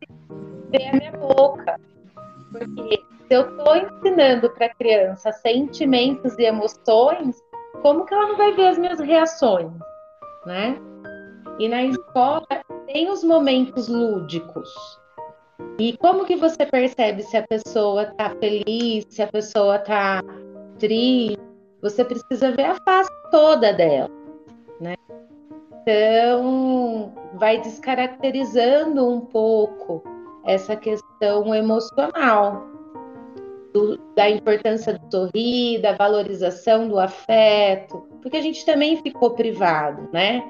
ver 0.71 0.89
a 0.89 0.97
minha 0.97 1.13
boca. 1.13 1.81
Porque 2.51 3.03
se 3.27 3.35
eu 3.35 3.49
estou 3.49 3.77
ensinando 3.77 4.51
para 4.51 4.67
a 4.67 4.75
criança 4.75 5.33
sentimentos 5.33 6.39
e 6.39 6.43
emoções, 6.43 7.37
como 7.81 8.05
que 8.05 8.13
ela 8.13 8.29
não 8.29 8.37
vai 8.37 8.53
ver 8.53 8.69
as 8.69 8.79
minhas 8.79 9.01
reações, 9.01 9.73
né? 10.45 10.77
E 11.59 11.69
na 11.69 11.85
escola 11.85 12.47
tem 12.87 13.11
os 13.11 13.25
momentos 13.25 13.89
lúdicos. 13.89 15.01
E 15.79 15.97
como 15.97 16.25
que 16.25 16.37
você 16.37 16.65
percebe 16.67 17.23
se 17.23 17.37
a 17.37 17.47
pessoa 17.47 18.05
está 18.05 18.31
feliz, 18.31 19.07
se 19.09 19.23
a 19.23 19.27
pessoa 19.27 19.77
está 19.77 20.23
triste? 20.79 21.39
Você 21.81 22.05
precisa 22.05 22.53
ver 22.53 22.67
a 22.67 22.77
face 22.85 23.11
toda 23.31 23.73
dela, 23.73 24.11
né? 24.81 24.95
Então, 25.83 27.13
vai 27.35 27.61
descaracterizando 27.61 29.09
um 29.09 29.21
pouco 29.21 30.03
essa 30.45 30.77
questão 30.77 31.53
emocional 31.55 32.65
do, 33.73 33.97
da 34.15 34.29
importância 34.31 34.99
do 34.99 35.11
sorrir, 35.11 35.81
da 35.81 35.95
valorização 35.95 36.89
do 36.89 36.99
afeto, 36.99 38.07
porque 38.21 38.37
a 38.37 38.43
gente 38.43 38.65
também 38.65 38.97
ficou 39.03 39.31
privado, 39.31 40.09
né, 40.13 40.43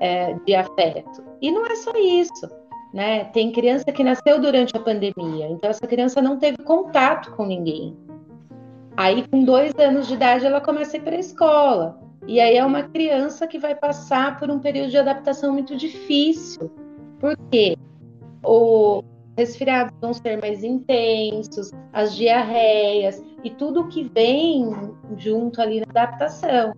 é, 0.00 0.34
de 0.44 0.54
afeto. 0.54 1.24
E 1.40 1.50
não 1.50 1.64
é 1.66 1.76
só 1.76 1.92
isso, 1.96 2.48
né? 2.94 3.24
Tem 3.24 3.50
criança 3.50 3.86
que 3.86 4.04
nasceu 4.04 4.40
durante 4.40 4.76
a 4.76 4.78
pandemia, 4.78 5.48
então 5.48 5.68
essa 5.68 5.84
criança 5.84 6.22
não 6.22 6.38
teve 6.38 6.58
contato 6.58 7.32
com 7.32 7.44
ninguém. 7.44 7.96
Aí, 8.96 9.26
com 9.26 9.42
dois 9.42 9.74
anos 9.76 10.06
de 10.06 10.14
idade, 10.14 10.46
ela 10.46 10.60
começa 10.60 10.96
a 10.96 11.00
ir 11.00 11.02
para 11.02 11.16
a 11.16 11.18
escola. 11.18 12.00
E 12.28 12.38
aí 12.38 12.56
é 12.56 12.64
uma 12.64 12.84
criança 12.84 13.48
que 13.48 13.58
vai 13.58 13.74
passar 13.74 14.38
por 14.38 14.48
um 14.48 14.60
período 14.60 14.90
de 14.90 14.96
adaptação 14.96 15.52
muito 15.52 15.76
difícil. 15.76 16.70
Porque 17.18 17.76
o, 18.44 19.02
resfriados 19.36 19.92
vão 20.00 20.14
ser 20.14 20.40
mais 20.40 20.62
intensos, 20.62 21.72
as 21.92 22.14
diarreias 22.14 23.20
e 23.42 23.50
tudo 23.50 23.88
que 23.88 24.04
vem 24.04 24.70
junto 25.16 25.60
ali 25.60 25.80
na 25.80 25.86
adaptação. 25.90 26.72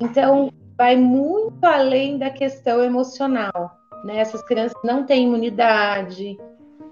Então, 0.00 0.50
vai 0.76 0.96
muito 0.96 1.64
além 1.64 2.18
da 2.18 2.30
questão 2.30 2.82
emocional. 2.82 3.81
Né? 4.04 4.18
Essas 4.18 4.42
crianças 4.42 4.80
não 4.82 5.04
têm 5.04 5.26
imunidade, 5.26 6.36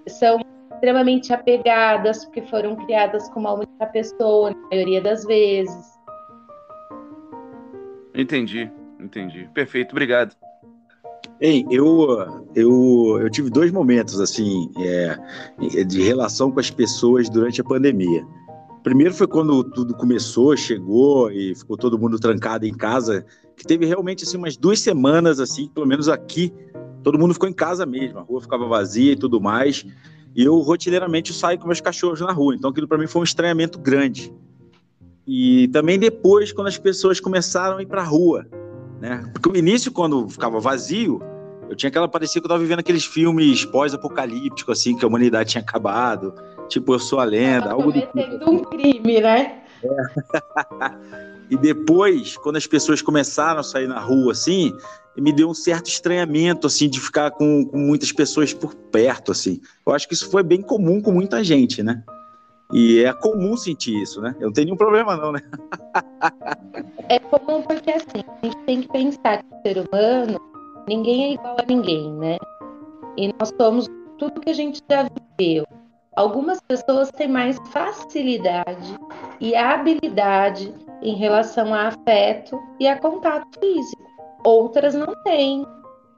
são 0.08 0.40
extremamente 0.72 1.32
apegadas, 1.32 2.24
porque 2.24 2.42
foram 2.42 2.76
criadas 2.76 3.28
com 3.30 3.40
uma 3.40 3.54
única 3.54 3.86
pessoa, 3.86 4.50
na 4.50 4.68
maioria 4.68 5.00
das 5.00 5.24
vezes. 5.24 6.00
Entendi, 8.14 8.70
entendi. 8.98 9.48
Perfeito, 9.52 9.92
obrigado. 9.92 10.34
Ei, 11.40 11.64
eu, 11.70 12.46
eu, 12.54 13.18
eu 13.20 13.30
tive 13.30 13.48
dois 13.48 13.72
momentos 13.72 14.20
assim 14.20 14.70
é, 14.78 15.84
de 15.84 16.02
relação 16.02 16.50
com 16.50 16.60
as 16.60 16.70
pessoas 16.70 17.30
durante 17.30 17.60
a 17.60 17.64
pandemia. 17.64 18.26
Primeiro 18.82 19.14
foi 19.14 19.26
quando 19.26 19.62
tudo 19.64 19.94
começou, 19.94 20.56
chegou 20.56 21.30
e 21.30 21.54
ficou 21.54 21.76
todo 21.76 21.98
mundo 21.98 22.18
trancado 22.18 22.66
em 22.66 22.74
casa, 22.74 23.24
que 23.56 23.64
teve 23.66 23.84
realmente 23.86 24.24
assim 24.24 24.38
umas 24.38 24.56
duas 24.56 24.80
semanas 24.80 25.40
assim, 25.40 25.68
pelo 25.68 25.86
menos 25.86 26.08
aqui, 26.08 26.52
todo 27.02 27.18
mundo 27.18 27.34
ficou 27.34 27.48
em 27.48 27.52
casa 27.52 27.84
mesmo, 27.84 28.18
a 28.18 28.22
rua 28.22 28.40
ficava 28.40 28.66
vazia 28.66 29.12
e 29.12 29.16
tudo 29.16 29.40
mais. 29.40 29.84
E 30.34 30.44
eu 30.44 30.58
rotineiramente 30.58 31.32
saio 31.32 31.58
com 31.58 31.66
meus 31.66 31.80
cachorros 31.80 32.20
na 32.20 32.32
rua, 32.32 32.54
então 32.54 32.70
aquilo 32.70 32.86
para 32.86 32.98
mim 32.98 33.06
foi 33.06 33.20
um 33.20 33.24
estranhamento 33.24 33.78
grande. 33.78 34.32
E 35.26 35.68
também 35.68 35.98
depois, 35.98 36.52
quando 36.52 36.68
as 36.68 36.78
pessoas 36.78 37.20
começaram 37.20 37.78
a 37.78 37.82
ir 37.82 37.86
para 37.86 38.02
a 38.02 38.04
rua, 38.04 38.46
né? 39.00 39.28
Porque 39.32 39.48
o 39.48 39.56
início, 39.56 39.90
quando 39.92 40.28
ficava 40.28 40.60
vazio, 40.60 41.20
eu 41.68 41.76
tinha 41.76 41.88
aquela 41.88 42.08
parecia 42.08 42.40
que 42.40 42.44
eu 42.44 42.48
estava 42.48 42.60
vivendo 42.60 42.80
aqueles 42.80 43.04
filmes 43.04 43.64
pós-apocalípticos, 43.64 44.78
assim, 44.78 44.96
que 44.96 45.04
a 45.04 45.08
humanidade 45.08 45.50
tinha 45.50 45.62
acabado. 45.62 46.34
Tipo, 46.68 46.94
eu 46.94 46.98
sou 46.98 47.20
a 47.20 47.24
lenda, 47.24 47.70
algo 47.70 47.92
do 47.92 48.00
tipo. 48.00 48.50
um 48.50 48.58
crime, 48.58 49.20
né? 49.20 49.62
É. 49.82 50.92
e 51.50 51.56
depois, 51.56 52.36
quando 52.36 52.56
as 52.56 52.66
pessoas 52.66 53.02
começaram 53.02 53.60
a 53.60 53.62
sair 53.62 53.86
na 53.86 53.98
rua, 53.98 54.32
assim, 54.32 54.72
me 55.16 55.32
deu 55.32 55.48
um 55.48 55.54
certo 55.54 55.88
estranhamento, 55.88 56.66
assim, 56.66 56.88
de 56.88 57.00
ficar 57.00 57.30
com, 57.32 57.64
com 57.64 57.78
muitas 57.78 58.12
pessoas 58.12 58.54
por 58.54 58.74
perto, 58.74 59.32
assim. 59.32 59.60
Eu 59.86 59.92
acho 59.92 60.08
que 60.08 60.14
isso 60.14 60.30
foi 60.30 60.42
bem 60.42 60.62
comum 60.62 61.00
com 61.00 61.12
muita 61.12 61.42
gente, 61.42 61.82
né? 61.82 62.02
E 62.72 63.02
é 63.02 63.12
comum 63.12 63.56
sentir 63.56 64.00
isso, 64.00 64.20
né? 64.20 64.34
Eu 64.38 64.46
não 64.46 64.52
tenho 64.52 64.66
nenhum 64.66 64.76
problema, 64.76 65.16
não, 65.16 65.32
né? 65.32 65.40
é 67.08 67.18
comum 67.18 67.62
porque, 67.62 67.90
assim, 67.90 68.22
a 68.42 68.46
gente 68.46 68.58
tem 68.64 68.80
que 68.82 68.88
pensar 68.88 69.42
que 69.42 69.54
o 69.54 69.62
ser 69.62 69.78
humano, 69.78 70.40
ninguém 70.88 71.24
é 71.24 71.32
igual 71.34 71.56
a 71.58 71.64
ninguém, 71.66 72.12
né? 72.12 72.38
E 73.16 73.32
nós 73.38 73.52
somos 73.60 73.88
tudo 74.18 74.40
que 74.40 74.50
a 74.50 74.54
gente 74.54 74.80
já 74.88 75.08
viveu. 75.38 75.66
Algumas 76.20 76.60
pessoas 76.60 77.10
têm 77.10 77.28
mais 77.28 77.56
facilidade 77.70 78.94
e 79.40 79.56
habilidade 79.56 80.70
em 81.00 81.14
relação 81.14 81.72
a 81.72 81.88
afeto 81.88 82.60
e 82.78 82.86
a 82.86 82.98
contato 82.98 83.58
físico. 83.58 84.02
Outras 84.44 84.92
não 84.92 85.14
têm, 85.24 85.64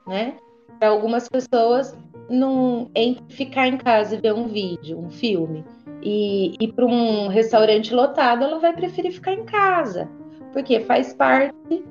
né? 0.08 0.34
Para 0.80 0.88
algumas 0.88 1.28
pessoas, 1.28 1.96
não, 2.28 2.90
entre 2.96 3.32
ficar 3.32 3.68
em 3.68 3.76
casa 3.76 4.16
e 4.16 4.20
ver 4.20 4.34
um 4.34 4.48
vídeo, 4.48 4.98
um 4.98 5.08
filme, 5.08 5.64
e 6.02 6.56
ir 6.58 6.72
para 6.72 6.84
um 6.84 7.28
restaurante 7.28 7.94
lotado, 7.94 8.42
ela 8.42 8.58
vai 8.58 8.72
preferir 8.72 9.12
ficar 9.12 9.34
em 9.34 9.44
casa, 9.44 10.10
porque 10.52 10.80
faz 10.80 11.14
parte 11.14 11.84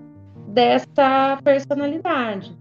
dessa 0.50 1.40
personalidade. 1.46 2.54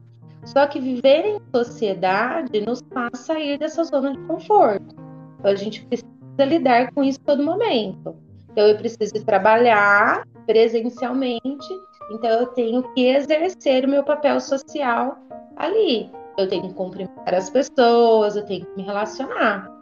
Só 0.45 0.69
que 0.69 0.78
viver 0.78 1.26
em 1.26 1.40
sociedade 1.52 2.61
nos 2.61 2.80
faz 2.95 3.19
sair 3.19 3.59
dessa 3.59 3.83
zona 3.83 4.12
de 4.12 4.21
conforto. 4.28 5.00
Então, 5.40 5.50
a 5.50 5.56
gente 5.56 5.85
precisa 5.87 6.09
lidar 6.38 6.92
com 6.92 7.02
isso 7.02 7.20
todo 7.20 7.42
momento. 7.42 8.14
Então, 8.52 8.66
eu 8.66 8.76
preciso 8.76 9.25
trabalhar 9.25 10.25
presencialmente, 10.47 11.68
então 12.12 12.30
eu 12.30 12.47
tenho 12.49 12.82
que 12.94 13.06
exercer 13.06 13.85
o 13.85 13.88
meu 13.88 14.04
papel 14.04 14.40
social 14.40 15.16
ali. 15.56 16.11
Eu 16.38 16.49
tenho 16.49 16.68
que 16.68 16.75
cumprimentar 16.75 17.35
as 17.35 17.50
pessoas, 17.50 18.37
eu 18.37 18.44
tenho 18.44 18.64
que 18.64 18.76
me 18.76 18.82
relacionar 18.82 19.80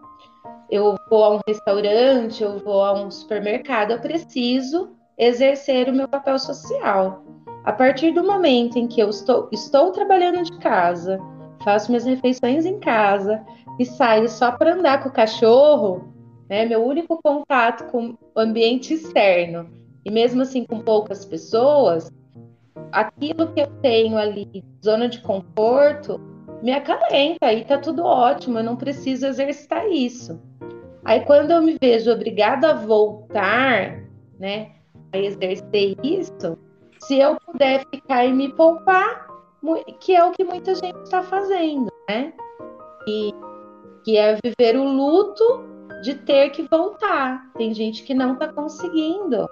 eu 0.71 0.97
vou 1.09 1.25
a 1.25 1.35
um 1.37 1.41
restaurante, 1.47 2.43
eu 2.43 2.59
vou 2.59 2.85
a 2.85 2.93
um 2.93 3.11
supermercado, 3.11 3.93
eu 3.93 4.01
preciso 4.01 4.91
exercer 5.17 5.89
o 5.89 5.95
meu 5.95 6.07
papel 6.07 6.39
social. 6.39 7.25
A 7.65 7.73
partir 7.73 8.13
do 8.13 8.23
momento 8.23 8.79
em 8.79 8.87
que 8.87 9.01
eu 9.01 9.09
estou, 9.09 9.49
estou 9.53 9.91
trabalhando 9.93 10.43
de 10.43 10.57
casa, 10.59 11.19
faço 11.69 11.91
minhas 11.91 12.07
refeições 12.07 12.65
em 12.65 12.81
casa 12.81 13.45
e 13.79 13.85
saio 13.85 14.27
só 14.27 14.53
para 14.53 14.73
andar 14.73 15.03
com 15.03 15.11
o 15.11 15.13
cachorro, 15.13 16.15
né, 16.49 16.65
meu 16.65 16.83
único 16.83 17.21
contato 17.23 17.91
com 17.91 18.17
o 18.35 18.41
ambiente 18.41 18.95
externo, 18.95 19.69
e 20.03 20.11
mesmo 20.11 20.41
assim 20.41 20.65
com 20.65 20.81
poucas 20.81 21.27
pessoas, 21.27 22.11
aquilo 22.91 23.53
que 23.53 23.61
eu 23.61 23.67
tenho 23.83 24.17
ali, 24.17 24.65
zona 24.83 25.11
de 25.11 25.21
conforto, 25.21 26.19
me 26.63 26.73
acalenta 26.73 27.53
e 27.53 27.63
tá 27.67 27.77
tudo 27.77 28.03
ótimo, 28.03 28.61
eu 28.61 28.65
não 28.65 28.75
preciso 28.75 29.27
exercitar 29.27 29.87
isso. 29.91 30.41
Aí 31.05 31.21
quando 31.21 31.51
eu 31.51 31.61
me 31.61 31.77
vejo 31.79 32.11
obrigada 32.11 32.71
a 32.71 32.75
voltar, 32.75 34.05
né, 34.41 34.71
a 35.13 35.19
exercer 35.19 35.99
isso, 36.03 36.57
se 36.99 37.19
eu 37.19 37.37
puder 37.39 37.85
ficar 37.91 38.25
e 38.25 38.33
me 38.33 38.55
poupar, 38.55 39.28
que 40.01 40.15
é 40.15 40.25
o 40.25 40.33
que 40.33 40.45
muita 40.45 40.75
gente 40.75 40.99
está 41.03 41.23
fazendo, 41.23 41.91
né? 42.09 42.33
E 43.07 43.35
que 44.05 44.17
é 44.17 44.39
viver 44.43 44.79
o 44.79 44.85
luto 44.85 45.65
de 46.03 46.15
ter 46.15 46.51
que 46.51 46.63
voltar. 46.63 47.51
Tem 47.57 47.75
gente 47.75 48.03
que 48.05 48.15
não 48.15 48.35
está 48.35 48.53
conseguindo, 48.53 49.49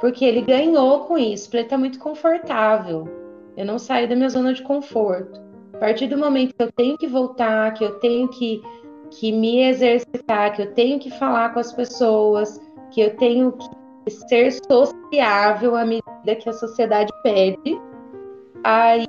porque 0.00 0.24
ele 0.24 0.42
ganhou 0.42 1.00
com 1.00 1.18
isso, 1.18 1.54
ele 1.54 1.64
está 1.64 1.76
muito 1.76 1.98
confortável. 1.98 3.08
Eu 3.56 3.64
não 3.66 3.78
saio 3.78 4.08
da 4.08 4.16
minha 4.16 4.28
zona 4.28 4.54
de 4.54 4.62
conforto. 4.62 5.40
A 5.74 5.78
partir 5.78 6.06
do 6.06 6.18
momento 6.18 6.54
que 6.54 6.62
eu 6.62 6.72
tenho 6.72 6.96
que 6.96 7.06
voltar, 7.06 7.72
que 7.74 7.84
eu 7.84 7.98
tenho 7.98 8.28
que 8.28 8.62
que 9.10 9.32
me 9.32 9.62
exercitar, 9.64 10.54
que 10.54 10.62
eu 10.62 10.72
tenho 10.72 10.98
que 10.98 11.10
falar 11.10 11.52
com 11.52 11.58
as 11.58 11.72
pessoas, 11.72 12.60
que 12.92 13.00
eu 13.00 13.16
tenho 13.16 13.52
que 13.52 14.10
ser 14.28 14.52
sociável 14.70 15.76
à 15.76 15.84
medida 15.84 16.36
que 16.38 16.48
a 16.48 16.52
sociedade 16.52 17.12
pede, 17.22 17.80
aí 18.64 19.06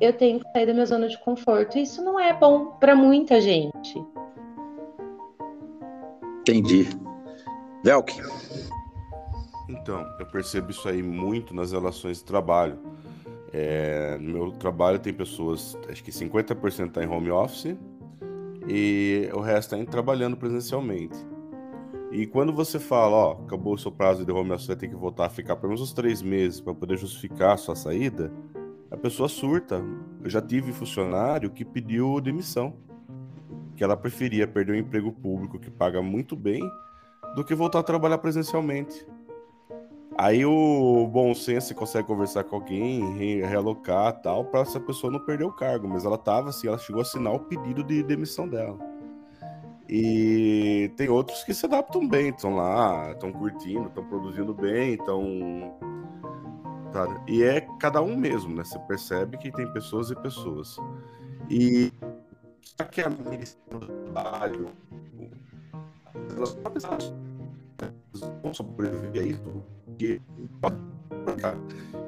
eu 0.00 0.12
tenho 0.12 0.40
que 0.40 0.52
sair 0.52 0.66
da 0.66 0.72
minha 0.72 0.86
zona 0.86 1.08
de 1.08 1.18
conforto. 1.18 1.78
Isso 1.78 2.02
não 2.02 2.18
é 2.18 2.32
bom 2.32 2.66
para 2.78 2.94
muita 2.94 3.40
gente. 3.40 4.04
Entendi. 6.40 6.88
Velk. 7.82 8.12
Então, 9.68 10.06
eu 10.18 10.26
percebo 10.26 10.70
isso 10.70 10.88
aí 10.88 11.02
muito 11.02 11.54
nas 11.54 11.72
relações 11.72 12.18
de 12.18 12.24
trabalho. 12.24 12.78
É, 13.52 14.18
no 14.18 14.32
meu 14.32 14.52
trabalho 14.52 14.98
tem 14.98 15.12
pessoas, 15.12 15.78
acho 15.88 16.02
que 16.02 16.10
50% 16.10 16.88
está 16.88 17.04
em 17.04 17.08
home 17.08 17.30
office 17.30 17.76
e 18.66 19.28
o 19.32 19.40
resto 19.40 19.76
está 19.76 19.90
trabalhando 19.90 20.36
presencialmente. 20.36 21.16
E 22.10 22.26
quando 22.26 22.52
você 22.52 22.78
fala, 22.78 23.16
ó, 23.16 23.32
acabou 23.44 23.74
o 23.74 23.78
seu 23.78 23.90
prazo 23.90 24.24
de 24.24 24.32
home 24.32 24.52
office, 24.52 24.66
vai 24.66 24.76
ter 24.76 24.88
que 24.88 24.94
voltar 24.94 25.26
a 25.26 25.28
ficar 25.30 25.56
pelo 25.56 25.68
menos 25.68 25.82
uns 25.82 25.92
três 25.92 26.20
meses 26.20 26.60
para 26.60 26.74
poder 26.74 26.96
justificar 26.96 27.54
a 27.54 27.56
sua 27.56 27.74
saída, 27.74 28.32
a 28.94 28.96
pessoa 28.96 29.28
surta. 29.28 29.84
Eu 30.22 30.30
já 30.30 30.40
tive 30.40 30.72
funcionário 30.72 31.50
que 31.50 31.64
pediu 31.64 32.20
demissão, 32.20 32.74
que 33.76 33.84
ela 33.84 33.96
preferia 33.96 34.46
perder 34.46 34.72
um 34.72 34.78
emprego 34.78 35.12
público 35.12 35.58
que 35.58 35.70
paga 35.70 36.00
muito 36.00 36.34
bem 36.34 36.62
do 37.34 37.44
que 37.44 37.54
voltar 37.54 37.80
a 37.80 37.82
trabalhar 37.82 38.18
presencialmente. 38.18 39.06
Aí 40.16 40.46
o 40.46 41.08
bom 41.08 41.34
senso 41.34 41.74
consegue 41.74 42.06
conversar 42.06 42.44
com 42.44 42.54
alguém, 42.54 43.40
realocar 43.40 44.12
tal, 44.22 44.44
para 44.44 44.60
essa 44.60 44.78
pessoa 44.78 45.12
não 45.12 45.18
perder 45.18 45.44
o 45.44 45.52
cargo. 45.52 45.88
Mas 45.88 46.04
ela 46.04 46.16
tava 46.16 46.50
assim, 46.50 46.68
ela 46.68 46.78
chegou 46.78 47.00
a 47.00 47.02
assinar 47.02 47.34
o 47.34 47.40
pedido 47.40 47.82
de 47.82 48.00
demissão 48.02 48.48
dela. 48.48 48.78
E 49.88 50.90
tem 50.96 51.08
outros 51.08 51.42
que 51.42 51.52
se 51.52 51.66
adaptam 51.66 52.08
bem, 52.08 52.28
estão 52.28 52.54
lá, 52.54 53.10
estão 53.10 53.32
curtindo, 53.32 53.88
estão 53.88 54.04
produzindo 54.04 54.54
bem, 54.54 54.94
estão. 54.94 55.76
E 57.26 57.42
é 57.42 57.60
cada 57.80 58.00
um 58.02 58.16
mesmo, 58.16 58.54
né? 58.54 58.64
Você 58.64 58.78
percebe 58.80 59.36
que 59.38 59.50
tem 59.50 59.70
pessoas 59.72 60.10
e 60.10 60.16
pessoas. 60.16 60.76
E 61.50 61.92
só 62.62 62.84
que 62.84 63.00
a 63.00 63.10
medicina 63.10 63.78
do 63.78 63.86
trabalho, 63.86 64.68
elas 66.36 66.56
vão 68.42 68.54
sobreviver 68.54 69.22
a 69.22 69.26
isso 69.26 69.64
porque 69.84 70.20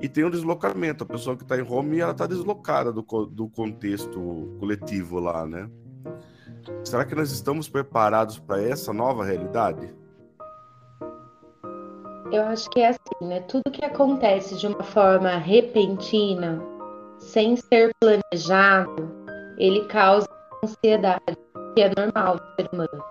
e 0.00 0.09
tem 0.09 0.25
um 0.25 0.31
deslocamento. 0.31 1.05
A 1.05 1.07
pessoa 1.07 1.37
que 1.37 1.43
está 1.43 1.59
em 1.59 1.62
home 1.62 2.00
ela 2.00 2.12
está 2.12 2.26
deslocada 2.26 2.93
do, 2.93 3.02
do 3.02 3.49
contexto 3.49 4.57
coletivo 4.59 5.19
lá, 5.19 5.47
né? 5.47 5.71
Será 6.85 7.05
que 7.05 7.14
nós 7.14 7.31
estamos 7.31 7.69
preparados 7.69 8.38
para 8.38 8.62
essa 8.62 8.93
nova 8.93 9.25
realidade? 9.25 9.93
Eu 12.33 12.42
acho 12.45 12.68
que 12.71 12.80
é 12.80 12.88
assim, 12.88 12.99
né? 13.23 13.40
Tudo 13.42 13.71
que 13.71 13.85
acontece 13.85 14.56
de 14.56 14.66
uma 14.66 14.83
forma 14.83 15.37
repentina, 15.37 16.61
sem 17.18 17.56
ser 17.56 17.92
planejado, 18.00 19.11
ele 19.59 19.85
causa 19.87 20.28
ansiedade, 20.64 21.37
que 21.75 21.83
é 21.83 21.90
normal 21.97 22.37
do 22.37 22.42
ser 22.56 22.68
humano. 22.73 23.04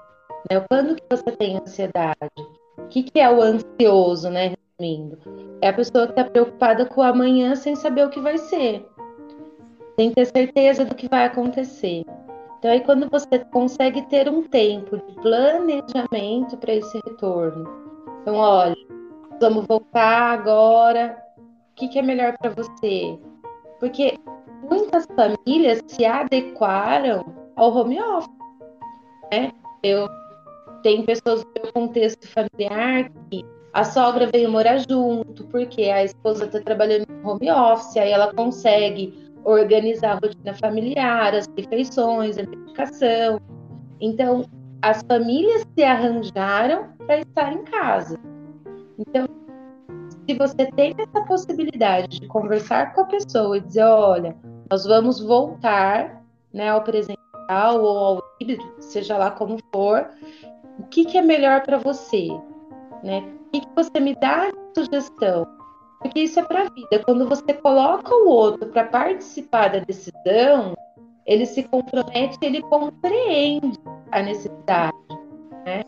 Né? 0.51 0.59
Quando 0.69 0.95
que 0.95 1.03
você 1.09 1.31
tem 1.31 1.57
ansiedade? 1.57 2.15
O 2.77 2.87
que, 2.87 3.03
que 3.03 3.19
é 3.19 3.29
o 3.29 3.41
ansioso, 3.41 4.29
né? 4.29 4.53
Resumindo, 4.79 5.17
é 5.61 5.69
a 5.69 5.73
pessoa 5.73 6.05
que 6.05 6.11
está 6.11 6.25
preocupada 6.25 6.85
com 6.85 6.99
o 6.99 7.03
amanhã 7.03 7.55
sem 7.55 7.75
saber 7.75 8.05
o 8.05 8.09
que 8.09 8.19
vai 8.19 8.37
ser, 8.37 8.85
sem 9.97 10.11
ter 10.11 10.25
certeza 10.25 10.83
do 10.83 10.93
que 10.93 11.07
vai 11.07 11.25
acontecer. 11.25 12.03
Então, 12.59 12.71
aí, 12.71 12.81
quando 12.81 13.09
você 13.09 13.39
consegue 13.51 14.01
ter 14.03 14.27
um 14.27 14.43
tempo 14.43 14.97
de 14.97 15.15
planejamento 15.21 16.57
para 16.57 16.73
esse 16.73 16.99
retorno, 17.05 17.63
então, 18.21 18.35
olha, 18.35 18.75
vamos 19.39 19.65
voltar 19.65 20.31
agora, 20.31 21.17
o 21.37 21.75
que, 21.75 21.87
que 21.87 21.99
é 21.99 22.01
melhor 22.01 22.37
para 22.37 22.51
você? 22.51 23.17
Porque 23.79 24.17
muitas 24.69 25.05
famílias 25.15 25.81
se 25.87 26.05
adequaram 26.05 27.25
ao 27.55 27.75
home 27.75 28.01
office. 28.01 28.29
Né? 29.31 29.51
Eu 29.83 30.09
tem 30.81 31.03
pessoas 31.03 31.43
do 31.43 31.49
meu 31.55 31.73
contexto 31.73 32.27
familiar 32.27 33.11
que 33.31 33.43
a 33.73 33.83
sogra 33.83 34.29
veio 34.31 34.51
morar 34.51 34.77
junto, 34.87 35.43
porque 35.47 35.85
a 35.85 36.03
esposa 36.03 36.45
está 36.45 36.61
trabalhando 36.61 37.07
no 37.09 37.31
home 37.31 37.51
office, 37.51 37.97
aí 37.97 38.11
ela 38.11 38.31
consegue 38.33 39.33
organizar 39.43 40.11
a 40.11 40.15
rotina 40.15 40.53
familiar, 40.53 41.33
as 41.33 41.49
refeições, 41.57 42.37
a 42.37 42.43
medicação. 42.43 43.41
Então, 43.99 44.45
as 44.81 45.01
famílias 45.07 45.65
se 45.75 45.83
arranjaram 45.83 46.89
para 46.99 47.19
estar 47.19 47.51
em 47.51 47.63
casa. 47.63 48.19
Então, 48.97 49.25
se 50.27 50.35
você 50.35 50.65
tem 50.71 50.95
essa 50.97 51.25
possibilidade 51.25 52.19
de 52.19 52.27
conversar 52.27 52.93
com 52.93 53.01
a 53.01 53.05
pessoa 53.05 53.57
e 53.57 53.61
dizer, 53.61 53.83
olha, 53.83 54.35
nós 54.69 54.85
vamos 54.85 55.19
voltar 55.19 56.23
né, 56.53 56.69
ao 56.69 56.81
presencial 56.81 57.81
ou 57.81 57.97
ao 57.97 58.23
híbrido, 58.39 58.63
seja 58.79 59.17
lá 59.17 59.31
como 59.31 59.57
for, 59.73 60.09
o 60.79 60.83
que, 60.83 61.05
que 61.05 61.17
é 61.17 61.21
melhor 61.21 61.61
para 61.61 61.77
você, 61.77 62.27
né? 63.03 63.19
O 63.47 63.51
que, 63.51 63.61
que 63.61 63.75
você 63.75 63.99
me 63.99 64.15
dá 64.15 64.49
de 64.49 64.57
sugestão? 64.75 65.47
Porque 66.01 66.21
isso 66.21 66.39
é 66.39 66.43
para 66.43 66.63
a 66.63 66.69
vida. 66.69 67.03
Quando 67.05 67.27
você 67.27 67.53
coloca 67.53 68.13
o 68.13 68.27
outro 68.27 68.67
para 68.69 68.83
participar 68.85 69.69
da 69.69 69.79
decisão, 69.79 70.75
ele 71.25 71.45
se 71.45 71.63
compromete, 71.63 72.37
ele 72.41 72.61
compreende 72.63 73.79
a 74.11 74.21
necessidade, 74.21 74.97
né? 75.65 75.83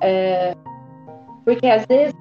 É, 0.00 0.54
porque 1.44 1.66
às 1.66 1.86
vezes 1.86 2.14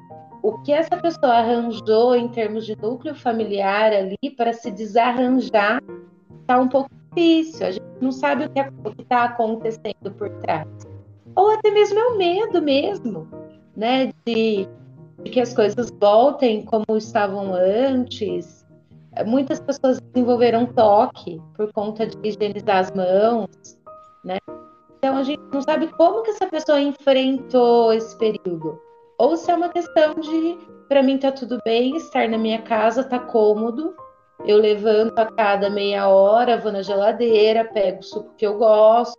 o 0.44 0.60
que 0.60 0.72
essa 0.72 0.96
pessoa 0.98 1.34
arranjou 1.34 2.16
em 2.16 2.28
termos 2.28 2.66
de 2.66 2.76
núcleo 2.76 3.16
familiar 3.16 3.92
ali 3.92 4.30
para 4.38 4.54
se 4.54 4.70
desarranjar 4.70 5.82
está 6.42 6.60
um 6.60 6.68
pouco 6.68 6.90
difícil. 7.16 7.66
A 7.66 7.72
gente 7.72 7.86
não 8.02 8.12
sabe 8.12 8.46
o 8.46 8.50
que 8.50 8.60
é, 8.60 8.70
está 9.00 9.24
acontecendo 9.24 10.12
por 10.16 10.30
trás 10.42 10.68
ou 11.36 11.52
até 11.52 11.72
mesmo 11.72 12.00
é 12.00 12.04
o 12.08 12.18
medo 12.18 12.62
mesmo, 12.62 13.28
né, 13.76 14.12
de, 14.26 14.68
de 15.24 15.32
que 15.32 15.40
as 15.40 15.54
coisas 15.54 15.90
voltem 16.00 16.64
como 16.64 16.86
estavam 16.96 17.54
antes. 17.54 18.64
Muitas 19.26 19.60
pessoas 19.60 20.00
desenvolveram 20.00 20.66
toque 20.66 21.42
por 21.56 21.72
conta 21.72 22.08
de 22.08 22.18
higienizar 22.24 22.78
as 22.78 22.92
mãos, 22.92 23.48
né? 24.24 24.38
Então 24.98 25.18
a 25.18 25.24
gente 25.24 25.42
não 25.52 25.62
sabe 25.62 25.88
como 25.88 26.24
que 26.24 26.32
essa 26.32 26.48
pessoa 26.48 26.80
enfrentou 26.80 27.94
esse 27.94 28.18
período. 28.18 28.80
Ou 29.18 29.38
se 29.38 29.52
é 29.52 29.56
uma 29.56 29.70
questão 29.70 30.16
de, 30.16 30.58
para 30.88 31.04
mim 31.04 31.18
tá 31.18 31.32
tudo 31.32 31.60
bem, 31.64 31.96
estar 31.96 32.28
na 32.28 32.38
minha 32.38 32.62
casa 32.62 33.04
tá 33.04 33.20
cômodo, 33.20 33.96
eu 34.46 34.58
levanto 34.58 35.18
a 35.20 35.26
cada 35.26 35.70
meia 35.70 36.08
hora, 36.08 36.60
vou 36.60 36.72
na 36.72 36.82
geladeira, 36.82 37.66
pego 37.66 38.00
o 38.00 38.04
suco 38.04 38.34
que 38.36 38.46
eu 38.46 38.58
gosto, 38.58 39.18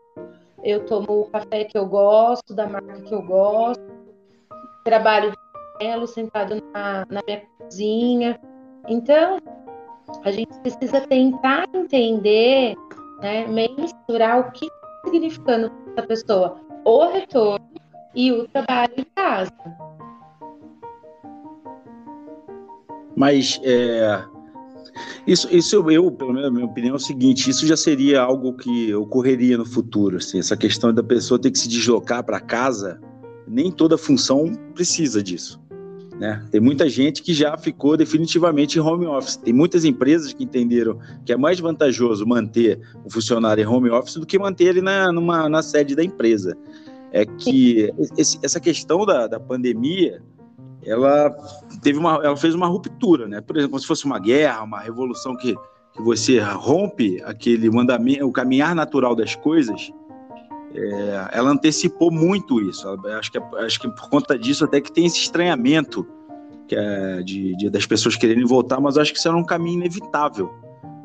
eu 0.63 0.85
tomo 0.85 1.21
o 1.21 1.31
café 1.31 1.65
que 1.65 1.79
eu 1.79 1.87
gosto, 1.87 2.55
da 2.55 2.67
marca 2.67 3.01
que 3.03 3.15
eu 3.15 3.23
gosto, 3.23 3.83
trabalho 4.85 5.31
de 5.31 5.37
chinelo 5.79 6.07
sentado 6.07 6.63
na, 6.73 7.07
na 7.09 7.23
minha 7.27 7.43
cozinha. 7.59 8.41
Então, 8.89 9.39
a 10.25 10.31
gente 10.31 10.59
precisa 10.61 11.01
tentar 11.07 11.67
entender, 11.75 12.75
né, 13.21 13.47
mensurar 13.47 14.41
o 14.41 14.53
que 14.53 14.67
está 14.67 15.01
significando 15.05 15.73
essa 15.97 16.07
pessoa. 16.07 16.57
O 16.85 17.07
retorno 17.07 17.65
e 18.15 18.33
o 18.33 18.49
trabalho 18.49 18.93
em 18.97 19.07
casa. 19.15 19.53
Mas 23.17 23.61
é, 23.63 24.25
isso, 25.27 25.49
isso 25.51 25.91
eu, 25.91 26.11
pelo 26.11 26.33
menos, 26.33 26.53
minha 26.53 26.67
opinião 26.67 26.95
é 26.95 26.97
o 26.97 27.01
seguinte: 27.01 27.49
isso 27.49 27.67
já 27.67 27.77
seria 27.77 28.21
algo 28.23 28.53
que 28.55 28.95
ocorreria 28.95 29.57
no 29.57 29.65
futuro. 29.65 30.19
Assim, 30.19 30.39
essa 30.39 30.57
questão 30.57 30.93
da 30.93 31.03
pessoa 31.03 31.41
ter 31.41 31.51
que 31.51 31.59
se 31.59 31.69
deslocar 31.69 32.23
para 32.25 32.41
casa, 32.41 33.01
nem 33.47 33.71
toda 33.71 33.97
função 33.97 34.53
precisa 34.75 35.23
disso. 35.23 35.63
Né? 36.19 36.45
Tem 36.51 36.61
muita 36.61 36.89
gente 36.89 37.23
que 37.23 37.35
já 37.35 37.57
ficou 37.59 37.97
definitivamente 37.97 38.79
em 38.79 38.81
home 38.81 39.07
office. 39.07 39.37
Tem 39.37 39.53
muitas 39.53 39.85
empresas 39.85 40.33
que 40.33 40.45
entenderam 40.45 40.99
que 41.25 41.33
é 41.33 41.37
mais 41.37 41.59
vantajoso 41.59 42.25
manter 42.25 42.81
o 43.05 43.11
funcionário 43.11 43.63
em 43.63 43.67
home 43.67 43.91
office 43.91 44.15
do 44.15 44.27
que 44.27 44.39
manter 44.39 44.67
ele 44.67 44.81
na, 44.81 45.11
numa, 45.11 45.49
na 45.49 45.63
sede 45.63 45.97
da 45.97 46.05
empresa. 46.05 46.57
É 47.15 47.25
que 47.25 47.95
esse, 48.19 48.41
essa 48.43 48.59
questão 48.59 49.07
da, 49.07 49.29
da 49.29 49.39
pandemia 49.39 50.21
ela 50.85 51.31
teve 51.81 51.99
uma, 51.99 52.17
ela 52.23 52.37
fez 52.37 52.55
uma 52.55 52.67
ruptura, 52.67 53.29
né? 53.29 53.41
Por 53.41 53.57
exemplo, 53.57 53.71
como 53.71 53.81
se 53.81 53.87
fosse 53.87 54.05
uma 54.05 54.19
guerra, 54.19 54.63
uma 54.63 54.81
revolução 54.81 55.37
que, 55.37 55.55
que 55.93 56.03
você 56.03 56.41
rompe 56.41 57.23
aquele 57.23 57.71
mandamento, 57.71 58.27
o 58.27 58.33
caminhar 58.33 58.75
natural 58.75 59.15
das 59.15 59.35
coisas. 59.37 59.93
É, 60.75 61.29
ela 61.33 61.51
antecipou 61.51 62.11
muito 62.11 62.61
isso. 62.61 62.87
Acho 62.89 63.31
que, 63.31 63.39
acho 63.39 63.81
que 63.81 63.89
por 63.89 64.11
conta 64.11 64.37
disso 64.37 64.65
até 64.65 64.81
que 64.81 64.93
tem 64.93 65.07
esse 65.07 65.19
estranhamento 65.19 66.05
que 66.67 66.75
é 66.75 67.23
de, 67.23 67.57
de, 67.57 67.71
das 67.71 67.87
pessoas 67.87 68.17
quererem 68.17 68.45
voltar, 68.45 68.81
mas 68.81 68.97
acho 68.97 69.13
que 69.13 69.19
isso 69.19 69.29
era 69.29 69.37
um 69.37 69.45
caminho 69.45 69.81
inevitável, 69.81 70.51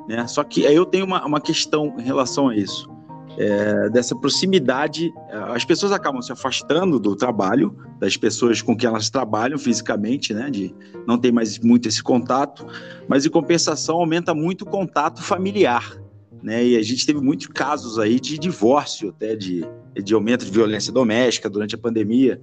né? 0.08 0.26
Só 0.26 0.44
que 0.44 0.66
aí 0.66 0.76
eu 0.76 0.86
tenho 0.86 1.06
uma, 1.06 1.26
uma 1.26 1.42
questão 1.42 1.96
em 2.00 2.02
relação 2.02 2.48
a 2.48 2.56
isso. 2.56 2.90
É, 3.38 3.90
dessa 3.90 4.16
proximidade. 4.16 5.14
As 5.54 5.64
pessoas 5.64 5.92
acabam 5.92 6.22
se 6.22 6.32
afastando 6.32 7.00
do 7.00 7.16
trabalho, 7.16 7.76
das 8.00 8.18
pessoas 8.18 8.62
com 8.62 8.76
quem 8.76 8.88
elas 8.88 9.10
trabalham 9.10 9.58
fisicamente, 9.58 10.34
né? 10.34 10.50
De 10.50 10.74
não 11.08 11.18
ter 11.18 11.32
mais 11.32 11.60
muito 11.60 11.88
esse 11.88 12.02
contato, 12.02 12.66
mas 13.08 13.26
em 13.26 13.30
compensação 13.30 13.98
aumenta 13.98 14.34
muito 14.34 14.64
o 14.64 14.66
contato 14.66 15.22
familiar. 15.22 15.98
Né? 16.42 16.66
E 16.66 16.78
a 16.78 16.82
gente 16.82 17.06
teve 17.06 17.20
muitos 17.20 17.48
casos 17.48 18.00
aí 18.00 18.20
de 18.20 18.38
divórcio, 18.38 19.10
até 19.10 19.36
de, 19.36 19.66
de 20.02 20.14
aumento 20.14 20.46
de 20.46 20.52
violência 20.52 20.92
doméstica 20.92 21.50
durante 21.50 21.76
a 21.76 21.78
pandemia. 21.78 22.42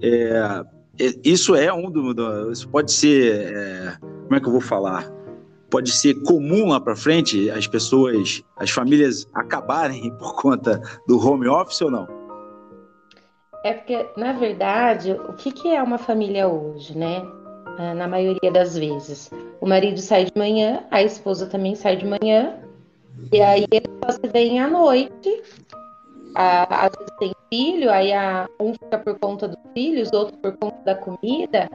É, 0.00 0.64
é 0.98 1.14
isso 1.22 1.54
é 1.54 1.72
um 1.72 1.90
do, 1.90 2.14
do 2.14 2.50
isso 2.50 2.68
pode 2.68 2.90
ser, 2.92 3.52
é, 3.54 3.96
como 4.00 4.34
é 4.34 4.40
que 4.40 4.46
eu 4.46 4.52
vou 4.52 4.60
falar? 4.60 5.10
Pode 5.70 5.90
ser 5.90 6.14
comum 6.22 6.68
lá 6.68 6.80
para 6.80 6.96
frente 6.96 7.50
as 7.50 7.66
pessoas, 7.66 8.42
as 8.56 8.70
famílias 8.70 9.28
acabarem 9.34 10.10
por 10.18 10.34
conta 10.36 10.80
do 11.06 11.18
home 11.18 11.48
office 11.48 11.80
ou 11.82 11.90
não? 11.90 12.06
É 13.64 13.72
porque, 13.72 14.06
na 14.16 14.32
verdade, 14.32 15.12
o 15.12 15.32
que, 15.32 15.50
que 15.50 15.74
é 15.74 15.82
uma 15.82 15.98
família 15.98 16.46
hoje, 16.46 16.96
né? 16.96 17.20
Ah, 17.78 17.94
na 17.94 18.06
maioria 18.06 18.50
das 18.50 18.78
vezes. 18.78 19.30
O 19.60 19.66
marido 19.66 19.98
sai 20.00 20.24
de 20.26 20.32
manhã, 20.36 20.84
a 20.90 21.02
esposa 21.02 21.46
também 21.46 21.74
sai 21.74 21.96
de 21.96 22.06
manhã, 22.06 22.54
e 23.32 23.40
aí 23.40 23.66
eles 23.70 23.90
só 24.04 24.12
se 24.12 24.32
veem 24.32 24.60
à 24.60 24.68
noite. 24.68 25.42
às 26.34 26.90
vezes 26.96 27.12
tem 27.18 27.32
filho, 27.52 27.90
aí 27.90 28.12
a, 28.12 28.48
um 28.60 28.72
fica 28.72 28.98
por 28.98 29.18
conta 29.18 29.48
dos 29.48 29.58
filhos, 29.74 30.12
outro 30.12 30.36
por 30.38 30.56
conta 30.56 30.76
da 30.84 30.94
comida. 30.94 31.68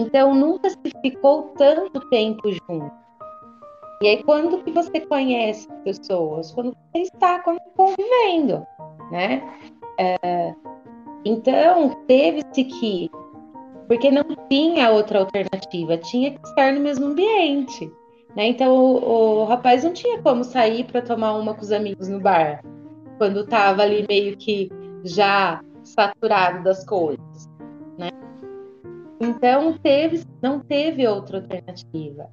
Então 0.00 0.34
nunca 0.34 0.70
se 0.70 0.92
ficou 1.02 1.54
tanto 1.58 2.00
tempo 2.08 2.50
junto. 2.50 3.03
E 4.04 4.08
aí, 4.08 4.22
quando 4.22 4.62
que 4.62 4.70
você 4.70 5.00
conhece 5.00 5.66
pessoas? 5.82 6.52
Quando 6.52 6.76
você 6.92 7.04
está 7.04 7.42
convivendo, 7.74 8.66
né? 9.10 9.42
É, 9.98 10.54
então, 11.24 12.04
teve-se 12.06 12.64
que, 12.64 13.10
porque 13.88 14.10
não 14.10 14.24
tinha 14.50 14.90
outra 14.90 15.20
alternativa, 15.20 15.96
tinha 15.96 16.32
que 16.32 16.46
estar 16.46 16.74
no 16.74 16.80
mesmo 16.80 17.06
ambiente. 17.06 17.90
Né? 18.36 18.48
Então, 18.48 18.76
o, 18.76 19.40
o 19.40 19.44
rapaz 19.46 19.84
não 19.84 19.94
tinha 19.94 20.20
como 20.20 20.44
sair 20.44 20.84
para 20.84 21.00
tomar 21.00 21.38
uma 21.38 21.54
com 21.54 21.62
os 21.62 21.72
amigos 21.72 22.06
no 22.06 22.20
bar, 22.20 22.62
quando 23.16 23.40
estava 23.40 23.80
ali 23.80 24.04
meio 24.06 24.36
que 24.36 24.68
já 25.02 25.64
saturado 25.82 26.62
das 26.62 26.84
coisas. 26.84 27.48
Né? 27.96 28.10
Então, 29.18 29.78
teve, 29.78 30.26
não 30.42 30.60
teve 30.60 31.08
outra 31.08 31.38
alternativa. 31.38 32.28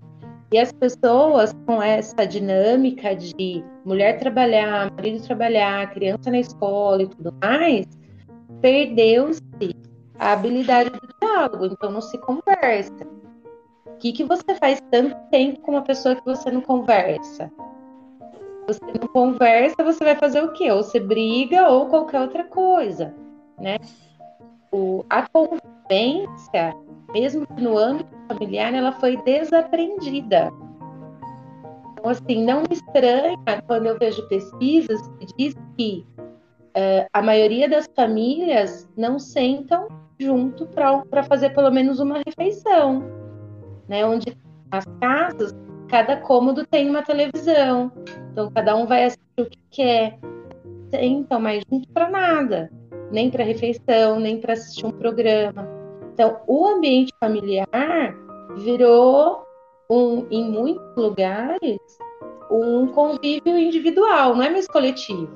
E 0.52 0.60
as 0.60 0.72
pessoas 0.74 1.54
com 1.66 1.82
essa 1.82 2.28
dinâmica 2.28 3.16
de 3.16 3.64
mulher 3.86 4.20
trabalhar, 4.20 4.92
marido 4.92 5.24
trabalhar, 5.24 5.94
criança 5.94 6.30
na 6.30 6.40
escola 6.40 7.04
e 7.04 7.08
tudo 7.08 7.34
mais, 7.42 7.88
perdeu-se 8.60 9.42
a 10.20 10.34
habilidade 10.34 10.90
do 10.90 11.00
diálogo, 11.20 11.66
então 11.68 11.90
não 11.90 12.02
se 12.02 12.18
conversa. 12.18 13.08
O 13.86 13.98
que, 13.98 14.12
que 14.12 14.26
você 14.26 14.54
faz 14.56 14.82
tanto 14.92 15.16
tempo 15.30 15.62
com 15.62 15.72
uma 15.72 15.84
pessoa 15.84 16.16
que 16.16 16.26
você 16.26 16.52
não 16.52 16.62
conversa? 16.62 17.50
Você 18.68 18.80
não 19.00 19.08
conversa, 19.08 19.84
você 19.84 20.04
vai 20.04 20.16
fazer 20.18 20.44
o 20.44 20.52
quê? 20.52 20.70
Ou 20.70 20.84
você 20.84 21.00
briga 21.00 21.70
ou 21.70 21.88
qualquer 21.88 22.20
outra 22.20 22.44
coisa, 22.44 23.14
né? 23.58 23.78
O, 24.72 25.06
a 25.10 25.26
convivência 25.92 26.74
mesmo 27.14 27.46
no 27.58 27.78
âmbito 27.78 28.10
familiar, 28.30 28.74
ela 28.74 28.94
foi 28.94 29.18
desaprendida. 29.24 30.50
Então, 31.92 32.10
assim, 32.10 32.44
não 32.46 32.62
me 32.62 32.72
estranha 32.72 33.38
quando 33.68 33.88
eu 33.88 34.00
vejo 34.00 34.26
pesquisas 34.30 35.02
que 35.20 35.26
diz 35.38 35.56
que 35.78 36.06
uh, 36.70 37.06
a 37.12 37.22
maioria 37.22 37.68
das 37.68 37.90
famílias 37.94 38.90
não 38.96 39.20
sentam 39.20 39.90
junto 40.18 40.66
para 40.68 41.24
fazer 41.24 41.50
pelo 41.50 41.70
menos 41.70 42.00
uma 42.00 42.22
refeição, 42.26 43.04
né? 43.90 44.06
Onde 44.06 44.38
as 44.72 44.86
casas, 45.02 45.54
cada 45.90 46.16
cômodo 46.16 46.66
tem 46.66 46.90
uma 46.90 47.02
televisão, 47.02 47.92
então 48.32 48.50
cada 48.52 48.76
um 48.78 48.86
vai 48.86 49.06
assistir 49.06 49.42
o 49.42 49.46
que 49.46 49.60
quer, 49.70 50.18
sentam 50.90 51.42
mais 51.42 51.62
junto 51.70 51.90
para 51.90 52.10
nada, 52.10 52.72
nem 53.12 53.30
para 53.30 53.44
refeição, 53.44 54.18
nem 54.18 54.40
para 54.40 54.54
assistir 54.54 54.86
um 54.86 54.92
programa. 54.92 55.81
Então, 56.14 56.42
o 56.46 56.68
ambiente 56.68 57.14
familiar 57.20 58.16
virou, 58.58 59.46
um, 59.90 60.28
em 60.30 60.50
muitos 60.50 60.96
lugares, 60.96 61.80
um 62.52 62.88
convívio 62.88 63.58
individual, 63.58 64.36
não 64.36 64.44
é 64.44 64.50
mais 64.50 64.68
coletivo. 64.68 65.30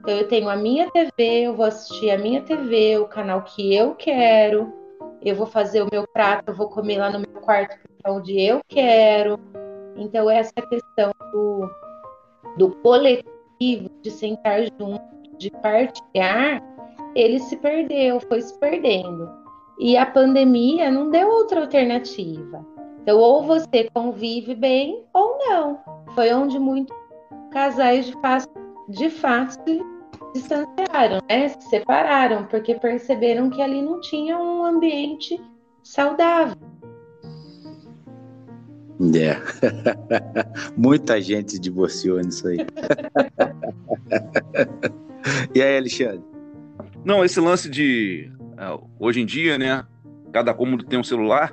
Então, 0.00 0.16
eu 0.16 0.28
tenho 0.28 0.48
a 0.48 0.56
minha 0.56 0.90
TV, 0.90 1.46
eu 1.46 1.54
vou 1.54 1.66
assistir 1.66 2.10
a 2.10 2.18
minha 2.18 2.40
TV, 2.42 2.98
o 2.98 3.06
canal 3.06 3.42
que 3.42 3.74
eu 3.74 3.94
quero, 3.96 4.72
eu 5.20 5.34
vou 5.34 5.46
fazer 5.46 5.82
o 5.82 5.88
meu 5.90 6.06
prato, 6.06 6.50
eu 6.50 6.54
vou 6.54 6.68
comer 6.68 6.98
lá 6.98 7.10
no 7.10 7.18
meu 7.18 7.40
quarto, 7.42 7.76
é 8.04 8.10
onde 8.10 8.40
eu 8.40 8.60
quero. 8.68 9.38
Então, 9.96 10.30
essa 10.30 10.54
questão 10.54 11.12
do, 11.32 11.68
do 12.58 12.70
coletivo, 12.76 13.90
de 14.02 14.10
sentar 14.10 14.62
junto, 14.62 15.00
de 15.36 15.50
partilhar, 15.50 16.62
ele 17.14 17.40
se 17.40 17.56
perdeu, 17.56 18.20
foi 18.20 18.40
se 18.40 18.56
perdendo. 18.58 19.41
E 19.78 19.96
a 19.96 20.06
pandemia 20.06 20.90
não 20.90 21.10
deu 21.10 21.28
outra 21.28 21.60
alternativa. 21.60 22.64
Então, 23.02 23.18
ou 23.18 23.42
você 23.42 23.90
convive 23.92 24.54
bem 24.54 25.04
ou 25.12 25.36
não. 25.38 25.80
Foi 26.14 26.32
onde 26.32 26.58
muitos 26.58 26.96
casais 27.50 28.06
de 28.06 28.12
fato, 28.20 28.48
de 28.88 29.10
fato 29.10 29.52
se 29.64 29.82
distanciaram, 30.34 31.20
né? 31.28 31.48
se 31.48 31.68
separaram, 31.68 32.46
porque 32.46 32.76
perceberam 32.76 33.50
que 33.50 33.60
ali 33.60 33.82
não 33.82 34.00
tinha 34.00 34.38
um 34.38 34.64
ambiente 34.64 35.38
saudável. 35.82 36.56
É. 39.14 39.36
Muita 40.76 41.20
gente 41.20 41.58
divorciou 41.58 42.20
nisso 42.20 42.46
aí. 42.46 42.58
e 45.52 45.60
aí, 45.60 45.76
Alexandre? 45.76 46.22
Não, 47.04 47.24
esse 47.24 47.40
lance 47.40 47.68
de 47.68 48.30
hoje 48.98 49.20
em 49.20 49.26
dia, 49.26 49.58
né? 49.58 49.84
Cada 50.32 50.54
cômodo 50.54 50.84
tem 50.84 50.98
um 50.98 51.04
celular, 51.04 51.52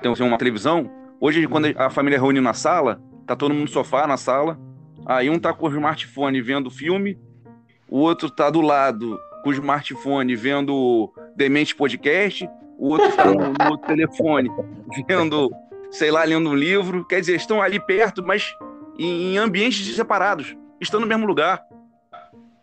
tem 0.00 0.12
uma 0.12 0.38
televisão. 0.38 0.90
Hoje, 1.20 1.46
quando 1.46 1.66
a 1.76 1.90
família 1.90 2.18
reúne 2.18 2.40
na 2.40 2.54
sala, 2.54 3.00
tá 3.26 3.34
todo 3.34 3.52
mundo 3.52 3.62
no 3.62 3.68
sofá 3.68 4.06
na 4.06 4.16
sala. 4.16 4.58
Aí 5.06 5.28
um 5.28 5.38
tá 5.38 5.52
com 5.52 5.66
o 5.66 5.70
smartphone 5.70 6.40
vendo 6.40 6.70
filme, 6.70 7.18
o 7.88 7.98
outro 7.98 8.30
tá 8.30 8.48
do 8.48 8.60
lado 8.60 9.18
com 9.42 9.50
o 9.50 9.52
smartphone 9.52 10.36
vendo 10.36 11.12
Demente 11.36 11.74
Podcast, 11.74 12.48
o 12.78 12.90
outro 12.90 13.10
tá 13.16 13.24
no, 13.24 13.34
no 13.34 13.70
outro 13.70 13.86
telefone 13.88 14.48
vendo, 15.08 15.50
sei 15.90 16.10
lá, 16.10 16.22
lendo 16.22 16.50
um 16.50 16.54
livro. 16.54 17.04
Quer 17.04 17.20
dizer, 17.20 17.36
estão 17.36 17.60
ali 17.60 17.80
perto, 17.80 18.22
mas 18.24 18.56
em 18.98 19.36
ambientes 19.38 19.94
separados, 19.96 20.56
estão 20.80 21.00
no 21.00 21.06
mesmo 21.06 21.26
lugar. 21.26 21.60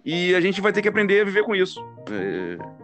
E 0.05 0.33
a 0.33 0.39
gente 0.39 0.61
vai 0.61 0.71
ter 0.71 0.81
que 0.81 0.87
aprender 0.87 1.21
a 1.21 1.25
viver 1.25 1.43
com 1.43 1.53
isso. 1.53 1.83
É 2.09 2.79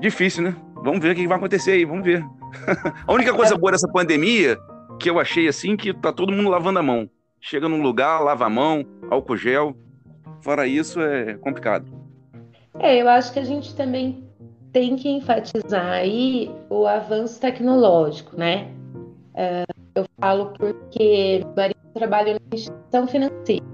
difícil, 0.00 0.42
né? 0.44 0.56
Vamos 0.82 1.00
ver 1.00 1.12
o 1.12 1.14
que 1.14 1.26
vai 1.26 1.36
acontecer 1.36 1.72
aí, 1.72 1.84
vamos 1.84 2.04
ver. 2.04 2.24
a 3.06 3.12
única 3.12 3.34
coisa 3.34 3.56
boa 3.56 3.72
dessa 3.72 3.88
pandemia 3.88 4.56
que 4.98 5.08
eu 5.10 5.18
achei 5.18 5.48
assim 5.48 5.76
que 5.76 5.92
tá 5.92 6.12
todo 6.12 6.32
mundo 6.32 6.48
lavando 6.48 6.78
a 6.78 6.82
mão. 6.82 7.08
Chega 7.40 7.68
num 7.68 7.82
lugar, 7.82 8.20
lava 8.20 8.46
a 8.46 8.50
mão, 8.50 8.84
álcool 9.10 9.36
gel. 9.36 9.76
Fora 10.42 10.66
isso 10.66 11.00
é 11.00 11.34
complicado. 11.34 11.86
É, 12.78 13.00
eu 13.00 13.08
acho 13.08 13.32
que 13.32 13.38
a 13.38 13.44
gente 13.44 13.74
também 13.74 14.24
tem 14.72 14.96
que 14.96 15.08
enfatizar 15.08 15.86
aí 15.86 16.50
o 16.68 16.86
avanço 16.86 17.40
tecnológico, 17.40 18.36
né? 18.36 18.68
É, 19.34 19.64
eu 19.94 20.04
falo 20.20 20.52
porque 20.58 21.42
o 21.44 21.56
marido 21.56 21.78
trabalha 21.94 22.34
na 22.34 22.56
instituição 22.56 23.06
financeira. 23.06 23.64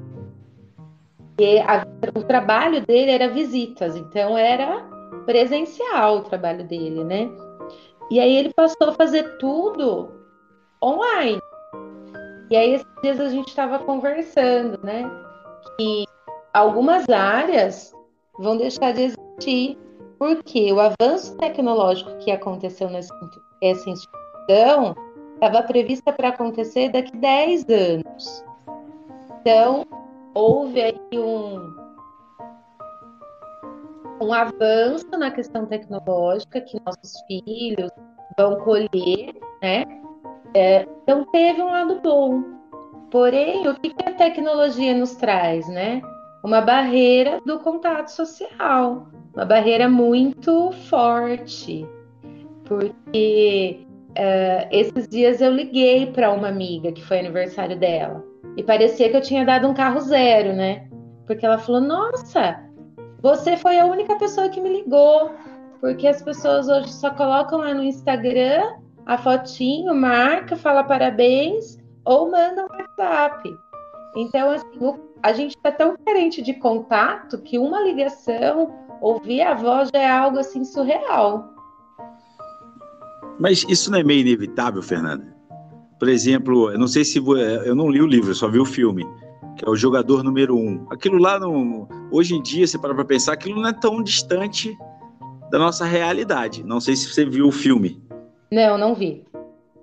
E 1.38 1.58
a, 1.60 1.84
o 2.14 2.22
trabalho 2.22 2.86
dele 2.86 3.10
era 3.10 3.28
visitas, 3.28 3.96
então 3.96 4.38
era 4.38 4.93
presencial 5.24 6.18
o 6.18 6.22
trabalho 6.22 6.64
dele, 6.64 7.04
né? 7.04 7.30
E 8.10 8.20
aí 8.20 8.36
ele 8.36 8.52
passou 8.52 8.88
a 8.88 8.92
fazer 8.92 9.38
tudo 9.38 10.10
online. 10.82 11.40
E 12.50 12.56
aí 12.56 12.74
esses 12.74 12.86
dias 13.02 13.20
a 13.20 13.28
gente 13.28 13.48
estava 13.48 13.78
conversando, 13.78 14.78
né? 14.82 15.10
Que 15.76 16.04
algumas 16.52 17.08
áreas 17.08 17.92
vão 18.38 18.56
deixar 18.56 18.92
de 18.92 19.02
existir 19.02 19.78
porque 20.18 20.72
o 20.72 20.80
avanço 20.80 21.36
tecnológico 21.38 22.16
que 22.18 22.30
aconteceu 22.30 22.88
nessa 22.90 23.12
instituição 23.62 24.94
estava 25.34 25.62
prevista 25.62 26.12
para 26.12 26.28
acontecer 26.28 26.90
daqui 26.90 27.16
10 27.16 27.66
anos. 27.68 28.44
Então, 29.40 29.84
houve 30.34 30.80
aí 30.80 31.00
um, 31.12 31.83
um 34.24 34.32
avanço 34.32 35.10
na 35.18 35.30
questão 35.30 35.66
tecnológica 35.66 36.60
que 36.60 36.80
nossos 36.84 37.14
filhos 37.26 37.90
vão 38.36 38.56
colher, 38.60 39.34
né? 39.62 39.84
É, 40.54 40.86
então 41.02 41.24
teve 41.26 41.62
um 41.62 41.70
lado 41.70 42.00
bom. 42.00 42.42
Porém, 43.10 43.68
o 43.68 43.74
que, 43.74 43.94
a 44.04 44.12
tecnologia 44.12 44.94
nos 44.94 45.14
traz, 45.14 45.68
né? 45.68 46.02
uma 46.44 46.60
barreira 46.60 47.40
do 47.46 47.58
contato 47.58 48.08
social, 48.08 49.08
uma 49.34 49.46
barreira 49.46 49.88
muito 49.88 50.70
forte, 50.90 51.86
porque 52.66 53.80
uh, 54.10 54.68
esses 54.70 55.08
dias 55.08 55.40
eu 55.40 55.50
liguei 55.50 56.12
para 56.12 56.30
uma 56.30 56.48
amiga 56.48 56.92
que 56.92 57.02
foi 57.02 57.20
aniversário 57.20 57.78
dela 57.78 58.22
e 58.58 58.62
parecia 58.62 59.08
que 59.08 59.16
eu 59.16 59.22
tinha 59.22 59.42
dado 59.42 59.66
um 59.66 59.72
carro 59.72 60.00
zero, 60.00 60.52
né? 60.52 60.86
Porque 61.26 61.46
ela 61.46 61.56
falou: 61.56 61.80
Nossa, 61.80 62.62
você 63.24 63.56
foi 63.56 63.78
a 63.78 63.86
única 63.86 64.16
pessoa 64.16 64.50
que 64.50 64.60
me 64.60 64.68
ligou, 64.68 65.30
porque 65.80 66.06
as 66.06 66.20
pessoas 66.20 66.68
hoje 66.68 66.92
só 66.92 67.08
colocam 67.08 67.60
lá 67.60 67.72
no 67.72 67.82
Instagram 67.82 68.74
a 69.06 69.16
fotinho, 69.16 69.94
marca, 69.94 70.54
fala 70.54 70.84
parabéns 70.84 71.78
ou 72.04 72.30
manda 72.30 72.66
um 72.66 72.66
WhatsApp. 72.66 73.56
Então, 74.14 74.50
assim, 74.50 75.00
a 75.22 75.32
gente 75.32 75.56
está 75.56 75.72
tão 75.72 75.96
carente 76.04 76.42
de 76.42 76.52
contato 76.52 77.38
que 77.38 77.58
uma 77.58 77.80
ligação, 77.80 78.74
ouvir 79.00 79.40
a 79.40 79.54
voz 79.54 79.88
já 79.94 80.02
é 80.02 80.10
algo 80.10 80.38
assim 80.38 80.62
surreal. 80.62 81.48
Mas 83.40 83.64
isso 83.70 83.90
não 83.90 84.00
é 84.00 84.04
meio 84.04 84.20
inevitável, 84.20 84.82
Fernanda? 84.82 85.34
Por 85.98 86.10
exemplo, 86.10 86.72
eu 86.72 86.78
não 86.78 86.86
sei 86.86 87.06
se 87.06 87.24
eu 87.64 87.74
não 87.74 87.88
li 87.88 88.02
o 88.02 88.06
livro, 88.06 88.34
só 88.34 88.48
vi 88.48 88.58
o 88.58 88.66
filme, 88.66 89.02
que 89.56 89.64
é 89.64 89.70
o 89.70 89.76
jogador 89.76 90.22
número 90.22 90.56
um. 90.56 90.86
Aquilo 90.90 91.18
lá, 91.18 91.38
no, 91.38 91.88
hoje 92.10 92.34
em 92.34 92.42
dia, 92.42 92.66
você 92.66 92.78
para 92.78 92.94
para 92.94 93.04
pensar, 93.04 93.32
aquilo 93.32 93.60
não 93.60 93.68
é 93.68 93.72
tão 93.72 94.02
distante 94.02 94.76
da 95.50 95.58
nossa 95.58 95.84
realidade. 95.84 96.64
Não 96.64 96.80
sei 96.80 96.96
se 96.96 97.08
você 97.08 97.24
viu 97.24 97.46
o 97.46 97.52
filme. 97.52 98.02
Não, 98.50 98.76
não 98.76 98.94
vi. 98.94 99.24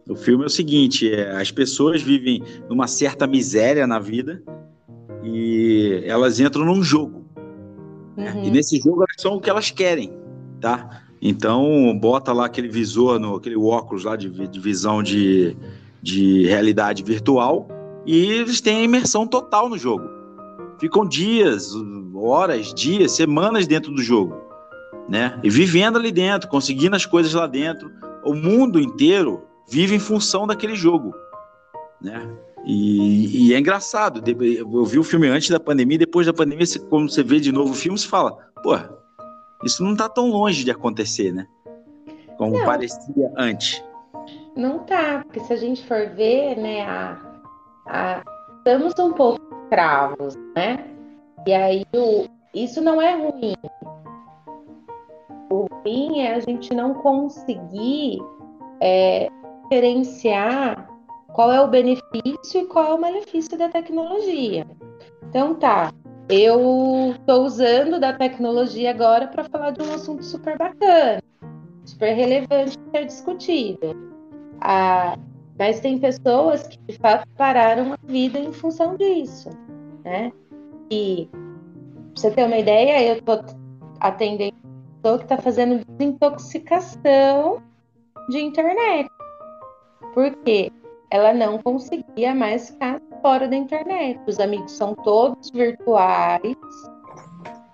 O 0.09 0.15
filme 0.15 0.43
é 0.43 0.47
o 0.47 0.49
seguinte: 0.49 1.11
é, 1.11 1.31
as 1.31 1.51
pessoas 1.51 2.01
vivem 2.01 2.43
numa 2.69 2.87
certa 2.87 3.25
miséria 3.25 3.87
na 3.87 3.99
vida 3.99 4.43
e 5.23 6.03
elas 6.05 6.39
entram 6.39 6.65
num 6.65 6.83
jogo. 6.83 7.25
Uhum. 8.17 8.43
E 8.43 8.51
nesse 8.51 8.77
jogo 8.79 9.03
elas 9.03 9.15
são 9.17 9.35
o 9.35 9.41
que 9.41 9.49
elas 9.49 9.71
querem, 9.71 10.11
tá? 10.59 11.03
Então 11.21 11.97
bota 11.99 12.33
lá 12.33 12.45
aquele 12.47 12.67
visor, 12.67 13.19
no, 13.19 13.35
aquele 13.35 13.55
óculos 13.55 14.03
lá 14.03 14.15
de, 14.15 14.29
de 14.29 14.59
visão 14.59 15.01
de, 15.01 15.55
de 16.01 16.45
realidade 16.47 17.03
virtual 17.03 17.67
e 18.05 18.31
eles 18.31 18.61
têm 18.61 18.77
a 18.77 18.83
imersão 18.83 19.27
total 19.27 19.69
no 19.69 19.77
jogo. 19.77 20.09
Ficam 20.79 21.05
dias, 21.05 21.71
horas, 22.15 22.73
dias, 22.73 23.11
semanas 23.11 23.67
dentro 23.67 23.91
do 23.91 24.01
jogo, 24.01 24.35
né? 25.07 25.39
E 25.43 25.49
vivendo 25.49 25.97
ali 25.97 26.11
dentro, 26.11 26.49
conseguindo 26.49 26.95
as 26.95 27.05
coisas 27.05 27.33
lá 27.33 27.45
dentro. 27.45 27.91
O 28.23 28.33
mundo 28.33 28.79
inteiro 28.79 29.43
vive 29.69 29.95
em 29.95 29.99
função 29.99 30.47
daquele 30.47 30.75
jogo, 30.75 31.13
né? 32.01 32.27
E, 32.65 33.47
e, 33.47 33.53
é 33.53 33.59
engraçado. 33.59 34.21
Eu 34.27 34.85
vi 34.85 34.99
o 34.99 35.03
filme 35.03 35.27
antes 35.27 35.49
da 35.49 35.59
pandemia, 35.59 35.97
depois 35.97 36.27
da 36.27 36.33
pandemia, 36.33 36.65
quando 36.89 37.09
você 37.09 37.23
vê 37.23 37.39
de 37.39 37.51
novo 37.51 37.71
o 37.71 37.75
filme, 37.75 37.97
você 37.97 38.07
fala, 38.07 38.37
pô, 38.61 38.77
isso 39.63 39.83
não 39.83 39.93
está 39.93 40.07
tão 40.07 40.29
longe 40.29 40.63
de 40.63 40.71
acontecer, 40.71 41.31
né? 41.31 41.47
Como 42.37 42.57
não. 42.57 42.65
parecia 42.65 43.31
antes. 43.37 43.83
Não 44.55 44.79
tá, 44.79 45.23
porque 45.23 45.39
se 45.39 45.53
a 45.53 45.55
gente 45.55 45.85
for 45.87 46.09
ver, 46.09 46.55
né, 46.57 46.81
a, 46.81 47.30
a, 47.91 48.23
estamos 48.57 48.97
um 48.97 49.13
pouco 49.13 49.41
escravos, 49.63 50.35
né? 50.55 50.85
E 51.45 51.53
aí 51.53 51.85
o, 51.93 52.25
isso 52.53 52.81
não 52.81 53.01
é 53.01 53.15
ruim. 53.15 53.55
O 55.49 55.67
ruim 55.83 56.19
é 56.19 56.35
a 56.35 56.39
gente 56.39 56.73
não 56.73 56.93
conseguir 56.93 58.19
é, 58.79 59.29
diferenciar 59.63 60.89
qual 61.33 61.51
é 61.51 61.61
o 61.61 61.67
benefício 61.67 62.61
e 62.61 62.65
qual 62.65 62.91
é 62.91 62.93
o 62.93 63.01
malefício 63.01 63.57
da 63.57 63.67
tecnologia. 63.67 64.65
Então 65.29 65.55
tá, 65.55 65.91
eu 66.29 67.13
estou 67.17 67.43
usando 67.43 67.99
da 67.99 68.13
tecnologia 68.13 68.91
agora 68.91 69.27
para 69.27 69.43
falar 69.45 69.71
de 69.71 69.81
um 69.81 69.93
assunto 69.93 70.23
super 70.23 70.57
bacana, 70.57 71.21
super 71.85 72.13
relevante 72.13 72.77
ser 72.91 73.05
discutido. 73.05 74.11
Ah, 74.61 75.17
mas 75.61 75.79
tem 75.79 75.99
pessoas 75.99 76.65
que 76.65 76.79
de 76.87 76.97
fato 76.97 77.29
pararam 77.37 77.93
a 77.93 77.97
vida 78.07 78.39
em 78.39 78.51
função 78.51 78.97
disso, 78.97 79.47
né? 80.03 80.31
E 80.89 81.29
pra 81.31 81.39
você 82.15 82.31
ter 82.31 82.45
uma 82.45 82.57
ideia, 82.57 83.09
eu 83.09 83.19
estou 83.19 83.45
atendendo 83.99 84.55
uma 84.55 85.01
pessoa 85.03 85.17
que 85.19 85.25
está 85.25 85.37
fazendo 85.37 85.85
desintoxicação 85.85 87.61
de 88.29 88.39
internet. 88.41 89.07
Por 90.15 90.35
quê? 90.37 90.71
Ela 91.11 91.31
não 91.31 91.59
conseguia 91.59 92.33
mais 92.33 92.71
ficar 92.71 92.99
fora 93.21 93.47
da 93.47 93.55
internet. 93.55 94.19
Os 94.25 94.39
amigos 94.39 94.71
são 94.71 94.95
todos 94.95 95.51
virtuais. 95.51 96.57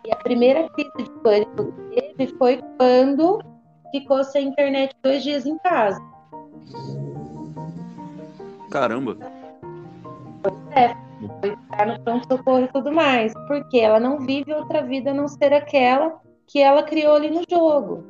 E 0.06 0.12
a 0.12 0.18
primeira 0.18 0.70
crise 0.72 0.92
de 0.98 1.10
pânico 1.22 1.72
que 1.72 2.02
teve 2.02 2.36
foi 2.38 2.62
quando 2.78 3.40
ficou 3.92 4.26
sem 4.26 4.50
internet 4.50 4.94
dois 5.02 5.24
dias 5.24 5.46
em 5.46 5.58
casa. 5.60 6.02
Caramba! 8.70 9.18
É, 10.76 10.94
foi 11.42 11.56
ficar 11.56 11.88
no 11.88 12.00
pronto-socorro 12.02 12.64
e 12.64 12.68
tudo 12.68 12.92
mais. 12.92 13.34
Porque 13.48 13.80
ela 13.80 14.00
não 14.00 14.20
vive 14.20 14.54
outra 14.54 14.82
vida 14.84 15.12
a 15.12 15.14
não 15.14 15.28
ser 15.28 15.54
aquela 15.54 16.20
que 16.46 16.60
ela 16.60 16.84
criou 16.84 17.16
ali 17.16 17.30
no 17.30 17.44
jogo. 17.50 18.04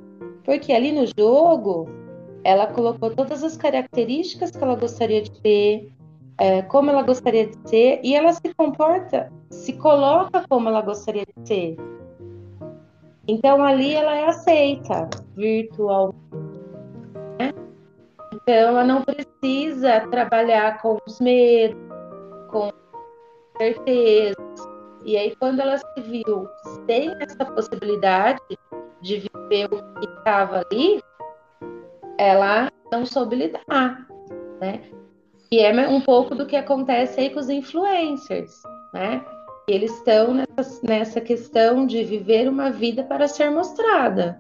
Porque 0.44 0.72
ali 0.72 0.92
no 0.92 1.06
jogo, 1.18 1.90
ela 2.44 2.68
colocou 2.68 3.10
todas 3.12 3.44
as 3.44 3.58
características 3.58 4.52
que 4.52 4.64
ela 4.64 4.76
gostaria 4.76 5.22
de 5.22 5.32
ter, 5.42 5.92
é, 6.38 6.62
como 6.62 6.90
ela 6.90 7.02
gostaria 7.02 7.48
de 7.48 7.70
ser, 7.70 8.00
e 8.04 8.16
ela 8.16 8.32
se 8.34 8.54
comporta, 8.54 9.32
se 9.50 9.74
coloca 9.74 10.46
como 10.48 10.70
ela 10.70 10.82
gostaria 10.82 11.26
de 11.26 11.48
ser. 11.48 11.78
Então 13.28 13.62
ali 13.62 13.94
ela 13.94 14.16
é 14.16 14.26
aceita 14.26 15.10
virtualmente. 15.36 16.47
Então 18.48 18.70
ela 18.70 18.84
não 18.86 19.02
precisa 19.02 20.08
trabalhar 20.10 20.82
com 20.82 20.98
os 21.06 21.20
medos, 21.20 21.78
com 22.50 22.72
certezas. 23.58 24.38
E 25.04 25.18
aí 25.18 25.36
quando 25.36 25.60
ela 25.60 25.78
se 25.78 26.02
viu 26.02 26.48
sem 26.86 27.14
essa 27.20 27.44
possibilidade 27.44 28.40
de 29.02 29.18
viver 29.18 29.66
o 29.66 30.00
que 30.00 30.06
estava 30.06 30.64
ali, 30.72 31.04
ela 32.18 32.72
não 32.90 33.06
soube 33.06 33.36
lidar, 33.36 34.08
né? 34.62 34.82
E 35.52 35.60
é 35.60 35.90
um 35.90 36.00
pouco 36.00 36.34
do 36.34 36.46
que 36.46 36.56
acontece 36.56 37.20
aí 37.20 37.30
com 37.30 37.42
os 37.42 37.50
influencers, 37.50 38.62
né? 38.94 39.26
Eles 39.68 39.94
estão 39.94 40.34
nessa, 40.34 40.80
nessa 40.84 41.20
questão 41.20 41.86
de 41.86 42.02
viver 42.06 42.48
uma 42.48 42.72
vida 42.72 43.04
para 43.04 43.28
ser 43.28 43.52
mostrada. 43.52 44.40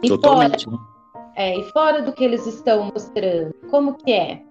E 0.00 0.08
Totalmente. 0.08 0.64
Fora, 0.64 0.89
é, 1.34 1.56
e 1.56 1.64
fora 1.70 2.02
do 2.02 2.12
que 2.12 2.24
eles 2.24 2.46
estão 2.46 2.90
mostrando, 2.92 3.54
como 3.70 3.94
que 3.94 4.12
é? 4.12 4.42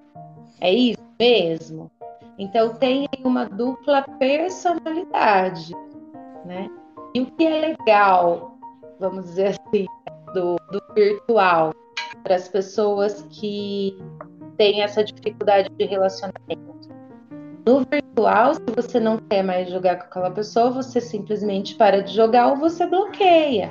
É 0.61 0.73
isso 0.73 1.03
mesmo? 1.19 1.91
Então 2.37 2.73
tem 2.75 3.07
uma 3.23 3.45
dupla 3.45 4.03
personalidade, 4.17 5.73
né? 6.45 6.69
E 7.13 7.21
o 7.21 7.25
que 7.25 7.45
é 7.45 7.75
legal, 7.75 8.57
vamos 8.99 9.25
dizer 9.25 9.47
assim, 9.47 9.85
do, 10.33 10.55
do 10.71 10.81
virtual 10.93 11.73
para 12.23 12.35
as 12.35 12.47
pessoas 12.47 13.25
que 13.29 13.97
têm 14.57 14.81
essa 14.81 15.03
dificuldade 15.03 15.69
de 15.69 15.85
relacionamento. 15.85 16.69
No 17.65 17.85
virtual, 17.89 18.53
se 18.55 18.61
você 18.75 18.99
não 18.99 19.17
quer 19.17 19.43
mais 19.43 19.69
jogar 19.69 19.97
com 19.97 20.05
aquela 20.05 20.31
pessoa, 20.31 20.71
você 20.71 20.99
simplesmente 20.99 21.75
para 21.75 22.01
de 22.01 22.13
jogar 22.13 22.47
ou 22.47 22.57
você 22.57 22.85
bloqueia. 22.85 23.69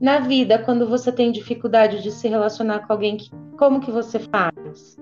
Na 0.00 0.20
vida, 0.20 0.58
quando 0.60 0.86
você 0.86 1.10
tem 1.10 1.32
dificuldade 1.32 2.02
de 2.02 2.12
se 2.12 2.28
relacionar 2.28 2.86
com 2.86 2.92
alguém, 2.92 3.18
como 3.56 3.80
que 3.80 3.90
você 3.90 4.18
faz? 4.20 4.96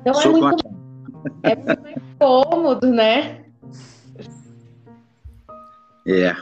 Então 0.00 0.20
é 0.20 0.28
muito, 0.28 0.64
é 1.42 1.56
muito 1.56 1.82
mais 1.82 1.96
cômodo, 2.18 2.86
né? 2.88 3.44
É. 6.06 6.34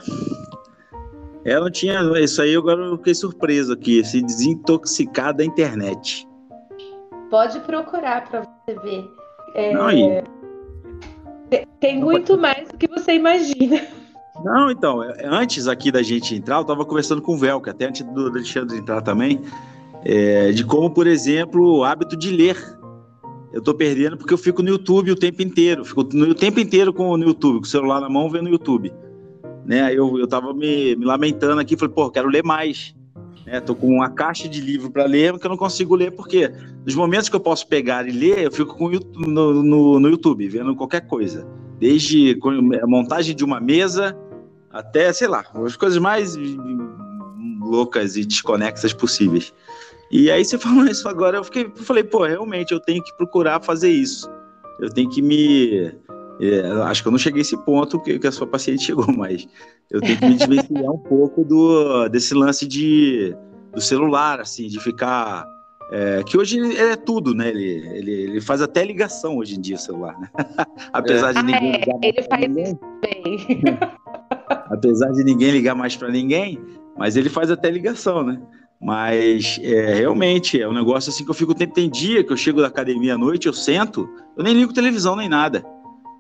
Eu 1.45 1.61
não 1.61 1.71
tinha 1.71 2.01
isso 2.19 2.43
aí, 2.43 2.57
agora 2.57 2.81
eu 2.81 2.97
fiquei 2.99 3.15
surpreso 3.15 3.73
aqui, 3.73 4.05
se 4.05 4.21
desintoxicar 4.21 5.35
da 5.35 5.45
internet. 5.45 6.27
Pode 7.31 7.61
procurar 7.61 8.29
para 8.29 8.43
você 8.43 8.79
ver. 8.81 9.09
É, 9.55 9.73
não, 9.73 9.91
e... 9.91 10.25
Tem 11.81 12.01
muito 12.01 12.37
mais 12.39 12.69
do 12.69 12.77
que 12.77 12.89
você 12.89 13.15
imagina. 13.15 13.81
Não, 14.45 14.71
então, 14.71 15.03
é, 15.03 15.27
antes 15.27 15.67
aqui 15.69 15.93
da 15.93 16.03
gente 16.03 16.35
entrar, 16.35 16.57
eu 16.57 16.63
estava 16.63 16.85
conversando 16.85 17.21
com 17.21 17.35
o 17.35 17.39
Velca, 17.39 17.71
até 17.71 17.87
antes 17.87 18.03
do 18.03 18.27
Alexandre 18.27 18.79
entrar 18.79 19.03
também, 19.03 19.41
é, 20.05 20.53
de 20.53 20.65
como, 20.65 20.91
por 20.91 21.07
exemplo, 21.07 21.79
o 21.79 21.85
hábito 21.85 22.17
de 22.17 22.31
ler. 22.31 22.57
Eu 23.53 23.59
estou 23.59 23.75
perdendo 23.75 24.17
porque 24.17 24.33
eu 24.33 24.39
fico 24.39 24.63
no 24.63 24.71
YouTube 24.71 25.11
o 25.11 25.17
tempo 25.17 25.43
inteiro, 25.43 25.85
fico 25.85 26.09
no, 26.15 26.31
o 26.31 26.35
tempo 26.35 26.59
inteiro 26.59 26.93
com, 26.93 27.17
no 27.17 27.25
YouTube, 27.25 27.57
com 27.57 27.65
o 27.65 27.69
celular 27.69 28.01
na 28.01 28.09
mão, 28.09 28.31
vendo 28.31 28.47
o 28.47 28.49
YouTube 28.49 28.93
né? 29.65 29.93
Eu, 29.95 30.19
eu 30.19 30.55
me, 30.55 30.97
me 30.97 31.05
lamentando 31.05 31.61
aqui, 31.61 31.77
falei, 31.77 31.95
pô, 31.95 32.11
quero 32.11 32.29
ler 32.29 32.45
mais. 32.45 32.95
Né? 33.47 33.61
Com 33.61 33.89
uma 33.89 34.11
caixa 34.11 34.49
de 34.49 34.61
livro 34.61 34.91
para 34.91 35.05
ler, 35.05 35.39
que 35.39 35.47
eu 35.47 35.51
não 35.51 35.57
consigo 35.57 35.95
ler, 35.95 36.13
porque 36.13 36.51
nos 36.85 36.95
momentos 36.95 37.29
que 37.29 37.37
eu 37.37 37.41
posso 37.41 37.67
pegar 37.67 38.09
e 38.09 38.13
ler, 38.13 38.41
eu 38.41 38.53
fico 38.53 38.77
com, 38.77 38.91
no, 38.91 39.63
no, 39.63 40.01
no 40.01 40.09
YouTube, 40.09 40.49
vendo 40.49 40.75
qualquer 40.75 41.07
coisa. 41.07 41.47
Desde 41.83 42.39
a 42.81 42.87
montagem 42.87 43.35
de 43.35 43.45
uma 43.45 43.59
mesa 43.59 44.17
até, 44.71 45.13
sei 45.13 45.27
lá, 45.27 45.45
as 45.67 45.75
coisas 45.75 45.99
mais 45.99 46.37
loucas 47.61 48.17
e 48.17 48.25
desconexas 48.25 48.93
possíveis. 48.93 49.53
E 50.09 50.31
aí 50.31 50.45
você 50.45 50.57
falou 50.63 50.87
isso 50.87 51.09
agora, 51.09 51.39
eu 51.39 51.45
fiquei, 51.45 51.65
eu 51.65 51.83
falei, 51.83 52.05
pô, 52.05 52.25
realmente 52.25 52.71
eu 52.71 52.79
tenho 52.79 53.03
que 53.03 53.13
procurar 53.17 53.61
fazer 53.61 53.91
isso. 53.91 54.31
Eu 54.79 54.91
tenho 54.91 55.11
que 55.11 55.21
me 55.21 55.93
é, 56.41 56.71
acho 56.85 57.03
que 57.03 57.09
eu 57.09 57.13
não 57.13 57.19
cheguei 57.19 57.41
a 57.41 57.43
esse 57.43 57.57
ponto 57.65 57.99
que, 57.99 58.17
que, 58.17 58.27
a 58.29 58.33
sua 58.33 58.47
paciente 58.47 58.85
chegou, 58.85 59.07
mas 59.13 59.49
eu 59.91 60.01
tenho 60.01 60.17
que 60.17 60.27
me 60.27 60.37
desvencilhar 60.37 60.93
um 60.93 60.99
pouco 60.99 61.45
do, 61.45 62.09
desse 62.09 62.33
lance 62.33 62.65
de, 62.65 63.37
do 63.75 63.81
celular, 63.81 64.41
assim, 64.41 64.69
de 64.69 64.79
ficar. 64.79 65.45
É, 65.95 66.23
que 66.25 66.39
hoje 66.39 66.59
ele 66.59 66.77
é 66.77 66.97
tudo, 66.97 67.35
né? 67.35 67.51
Ele, 67.51 67.87
ele, 67.95 68.13
ele 68.13 68.41
faz 68.41 68.63
até 68.63 68.83
ligação 68.83 69.37
hoje 69.37 69.57
em 69.57 69.61
dia, 69.61 69.77
o 69.77 69.79
celular, 69.79 70.19
né? 70.19 70.29
Apesar 70.91 71.31
é. 71.31 71.33
de 71.35 71.43
ninguém. 71.43 71.75
Ah, 71.75 71.99
é, 72.03 72.09
ele 72.09 72.23
faz 72.23 72.41
ninguém, 72.41 72.79
bem. 73.03 73.63
Apesar 74.49 75.13
de 75.13 75.23
ninguém 75.23 75.51
ligar 75.51 75.75
mais 75.75 75.95
para 75.95 76.09
ninguém, 76.09 76.59
mas 76.97 77.15
ele 77.15 77.29
faz 77.29 77.51
até 77.51 77.71
ligação, 77.71 78.25
né? 78.25 78.41
Mas 78.81 79.61
é, 79.63 79.95
realmente 79.95 80.61
é 80.61 80.67
um 80.67 80.73
negócio 80.73 81.11
assim 81.11 81.25
que 81.25 81.31
eu 81.31 81.35
fico 81.35 81.53
o 81.53 81.55
tempo. 81.55 81.75
Tem 81.75 81.91
dia 81.91 82.25
que 82.25 82.33
eu 82.33 82.37
chego 82.39 82.63
da 82.63 82.69
academia 82.69 83.15
à 83.15 83.19
noite, 83.19 83.47
eu 83.47 83.53
sento, 83.53 84.09
eu 84.37 84.43
nem 84.43 84.55
ligo 84.55 84.73
televisão 84.73 85.15
nem 85.15 85.29
nada 85.29 85.63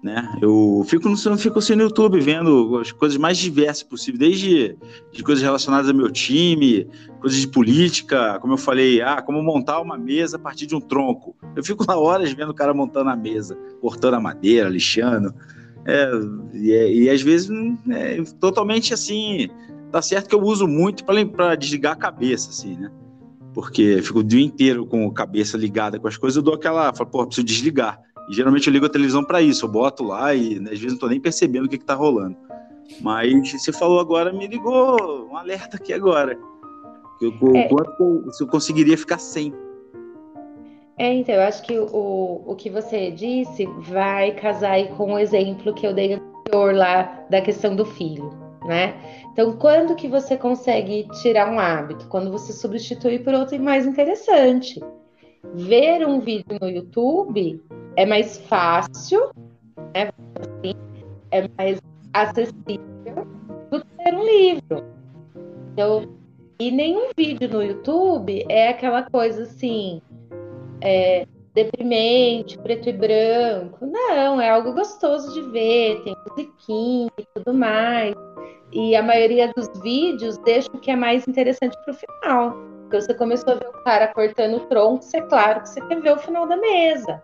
né? 0.02 0.36
Eu 0.42 0.84
fico 0.88 1.08
no, 1.08 1.16
fico 1.38 1.60
assim 1.60 1.76
no 1.76 1.82
YouTube 1.82 2.18
vendo 2.20 2.76
as 2.78 2.90
coisas 2.90 3.16
mais 3.16 3.38
diversas 3.38 3.84
possíveis, 3.84 4.18
desde 4.18 4.76
de 5.12 5.22
coisas 5.22 5.42
relacionadas 5.42 5.88
ao 5.88 5.94
meu 5.94 6.10
time, 6.10 6.88
coisas 7.20 7.38
de 7.38 7.46
política, 7.46 8.38
como 8.40 8.54
eu 8.54 8.58
falei, 8.58 9.00
ah, 9.00 9.22
como 9.22 9.40
montar 9.42 9.80
uma 9.80 9.96
mesa 9.96 10.36
a 10.36 10.40
partir 10.40 10.66
de 10.66 10.74
um 10.74 10.80
tronco. 10.80 11.36
Eu 11.54 11.62
fico 11.62 11.84
lá 11.86 11.96
horas 11.96 12.32
vendo 12.32 12.50
o 12.50 12.54
cara 12.54 12.74
montando 12.74 13.10
a 13.10 13.16
mesa, 13.16 13.56
cortando 13.80 14.14
a 14.14 14.20
madeira, 14.20 14.68
lixando. 14.68 15.32
É, 15.84 16.10
e, 16.52 16.72
é, 16.72 16.92
e, 16.92 17.10
às 17.10 17.22
vezes 17.22 17.50
é 17.90 18.22
totalmente 18.40 18.92
assim, 18.92 19.48
tá 19.90 20.02
certo 20.02 20.28
que 20.28 20.34
eu 20.34 20.42
uso 20.42 20.66
muito 20.66 21.04
para 21.04 21.54
desligar 21.54 21.92
a 21.92 21.96
cabeça, 21.96 22.50
assim, 22.50 22.76
né? 22.76 22.90
Porque 23.54 24.00
fico 24.02 24.20
o 24.20 24.24
dia 24.24 24.44
inteiro 24.44 24.86
com 24.86 25.06
a 25.06 25.12
cabeça 25.12 25.56
ligada 25.56 25.98
com 25.98 26.08
as 26.08 26.16
coisas, 26.16 26.36
eu 26.36 26.42
dou 26.42 26.54
aquela, 26.54 26.92
falo, 26.92 27.10
pô, 27.10 27.26
preciso 27.26 27.46
desligar. 27.46 28.00
E 28.28 28.34
geralmente 28.34 28.66
eu 28.66 28.72
ligo 28.72 28.86
a 28.86 28.90
televisão 28.90 29.24
para 29.24 29.42
isso, 29.42 29.64
eu 29.64 29.70
boto 29.70 30.04
lá 30.04 30.34
e 30.34 30.58
né, 30.58 30.70
às 30.72 30.78
vezes 30.78 30.92
não 30.92 30.98
tô 30.98 31.08
nem 31.08 31.20
percebendo 31.20 31.66
o 31.66 31.68
que, 31.68 31.78
que 31.78 31.84
tá 31.84 31.94
rolando. 31.94 32.36
Mas 33.00 33.52
você 33.52 33.72
falou 33.72 34.00
agora, 34.00 34.32
me 34.32 34.46
ligou 34.46 35.28
um 35.30 35.36
alerta 35.36 35.76
aqui 35.76 35.92
agora. 35.92 36.38
Eu, 37.20 37.32
é. 37.54 37.68
quanto 37.68 38.24
eu, 38.26 38.32
se 38.32 38.42
eu 38.42 38.48
conseguiria 38.48 38.98
ficar 38.98 39.18
sem. 39.18 39.52
É, 40.98 41.12
então, 41.14 41.34
eu 41.34 41.42
acho 41.42 41.62
que 41.62 41.78
o, 41.78 42.42
o 42.46 42.54
que 42.54 42.68
você 42.68 43.10
disse 43.10 43.66
vai 43.78 44.32
casar 44.32 44.86
com 44.96 45.14
o 45.14 45.18
exemplo 45.18 45.72
que 45.72 45.86
eu 45.86 45.94
dei 45.94 46.14
anterior 46.14 46.74
lá 46.74 47.24
da 47.30 47.40
questão 47.40 47.74
do 47.74 47.84
filho, 47.84 48.30
né? 48.64 48.94
Então, 49.32 49.56
quando 49.56 49.96
que 49.96 50.08
você 50.08 50.36
consegue 50.36 51.08
tirar 51.22 51.50
um 51.50 51.58
hábito? 51.58 52.06
Quando 52.08 52.30
você 52.30 52.52
substitui 52.52 53.18
por 53.18 53.32
outro 53.34 53.60
mais 53.60 53.86
interessante 53.86 54.80
ver 55.54 56.06
um 56.06 56.20
vídeo 56.20 56.58
no 56.60 56.68
YouTube 56.68 57.60
é 57.96 58.06
mais 58.06 58.38
fácil, 58.38 59.30
né? 59.94 60.10
Assim, 60.40 60.74
é 61.30 61.48
mais 61.56 61.80
acessível 62.12 63.26
do 63.70 63.80
que 63.80 64.04
ter 64.04 64.14
um 64.14 64.24
livro. 64.24 64.84
Então, 65.72 66.08
e 66.58 66.70
nenhum 66.70 67.08
vídeo 67.16 67.48
no 67.48 67.62
YouTube 67.62 68.44
é 68.48 68.68
aquela 68.68 69.02
coisa 69.02 69.42
assim, 69.42 70.00
é, 70.80 71.26
deprimente, 71.54 72.58
preto 72.58 72.88
e 72.88 72.92
branco. 72.92 73.86
Não, 73.86 74.40
é 74.40 74.50
algo 74.50 74.72
gostoso 74.72 75.32
de 75.34 75.50
ver, 75.50 76.02
tem 76.02 76.16
musiquinha 76.28 77.10
e 77.18 77.26
tudo 77.34 77.54
mais. 77.54 78.14
E 78.72 78.96
a 78.96 79.02
maioria 79.02 79.52
dos 79.54 79.68
vídeos 79.82 80.38
deixa 80.38 80.68
o 80.72 80.78
que 80.78 80.90
é 80.90 80.96
mais 80.96 81.26
interessante 81.26 81.76
para 81.84 81.92
o 81.92 81.96
final. 81.96 82.52
Porque 82.82 83.00
você 83.00 83.14
começou 83.14 83.54
a 83.54 83.56
ver 83.56 83.68
o 83.68 83.84
cara 83.84 84.08
cortando 84.08 84.56
o 84.56 84.66
tronco, 84.66 85.04
é 85.14 85.20
claro 85.22 85.60
que 85.62 85.68
você 85.68 85.80
quer 85.86 86.00
ver 86.00 86.12
o 86.12 86.18
final 86.18 86.46
da 86.46 86.56
mesa. 86.56 87.22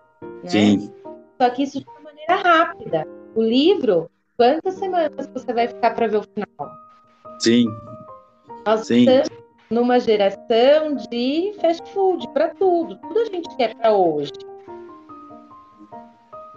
Né? 0.54 0.78
Sim. 0.78 0.92
Só 1.40 1.50
que 1.50 1.62
isso 1.62 1.80
de 1.80 1.86
uma 1.88 2.00
maneira 2.00 2.36
rápida. 2.36 3.06
O 3.34 3.42
livro, 3.42 4.10
quantas 4.36 4.74
semanas 4.74 5.28
você 5.32 5.52
vai 5.52 5.68
ficar 5.68 5.94
para 5.94 6.08
ver 6.08 6.16
o 6.18 6.22
final? 6.22 6.70
Sim. 7.38 7.66
Nós 8.66 8.86
Sim. 8.86 9.00
estamos 9.00 9.28
numa 9.70 10.00
geração 10.00 10.94
de 11.10 11.54
fast 11.60 11.88
food 11.92 12.26
para 12.28 12.48
tudo. 12.54 12.96
Tudo 12.96 13.20
a 13.20 13.24
gente 13.26 13.56
quer 13.56 13.74
para 13.76 13.92
hoje. 13.92 14.32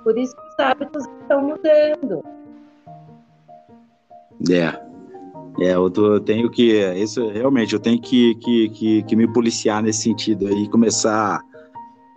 Por 0.04 0.18
isso 0.18 0.36
que 0.36 0.42
os 0.42 0.60
hábitos 0.60 1.06
estão 1.22 1.42
mudando. 1.44 2.24
É. 4.50 4.92
É, 5.60 5.76
eu, 5.76 5.90
tô, 5.92 6.14
eu 6.14 6.20
tenho 6.20 6.50
que. 6.50 6.80
Isso 6.96 7.28
realmente, 7.30 7.74
eu 7.74 7.80
tenho 7.80 8.02
que, 8.02 8.36
que, 8.36 8.70
que, 8.70 9.04
que, 9.04 9.16
me 9.16 9.32
policiar 9.32 9.84
nesse 9.84 10.04
sentido 10.04 10.48
aí, 10.48 10.68
começar 10.70 11.42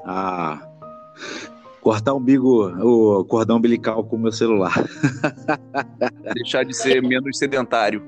a 0.05 0.67
cortar 1.85 2.15
o 2.15 2.17
umbigo, 2.17 2.67
o 2.81 3.25
cordão 3.27 3.59
umbilical 3.59 4.03
com 4.03 4.17
o 4.17 4.19
meu 4.19 4.33
celular. 4.33 4.73
Deixar 6.35 6.65
de 6.65 6.75
ser 6.75 7.03
menos 7.03 7.37
sedentário. 7.37 8.03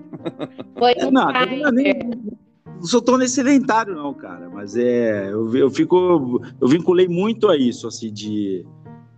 Foi 0.78 0.92
é, 0.92 1.10
não, 1.10 1.30
não, 1.30 1.70
nem, 1.70 1.92
não 1.94 2.82
sou 2.82 3.02
tão 3.02 3.20
sedentário, 3.28 3.94
não, 3.94 4.14
cara. 4.14 4.48
Mas 4.48 4.76
é. 4.76 5.30
Eu, 5.30 5.54
eu 5.54 5.70
fico. 5.70 6.40
Eu 6.58 6.66
vinculei 6.66 7.06
muito 7.06 7.50
a 7.50 7.56
isso, 7.56 7.86
assim, 7.86 8.10
de. 8.10 8.66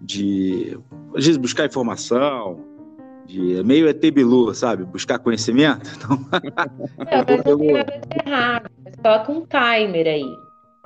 de 0.00 0.76
às 1.14 1.24
vezes 1.24 1.36
buscar 1.36 1.66
informação 1.66 2.60
de 3.26 3.62
meio 3.62 3.88
ET 3.88 4.00
Bilu, 4.10 4.52
sabe? 4.54 4.84
Buscar 4.84 5.20
conhecimento. 5.20 5.88
Então... 5.96 6.18
Não, 6.18 7.24
mas 7.26 7.44
não 7.44 7.58
tem 7.58 7.72
nada 7.72 8.00
de 8.00 8.28
errado. 8.28 8.70
Coloca 9.02 9.32
um 9.32 9.46
timer 9.46 10.06
aí. 10.06 10.36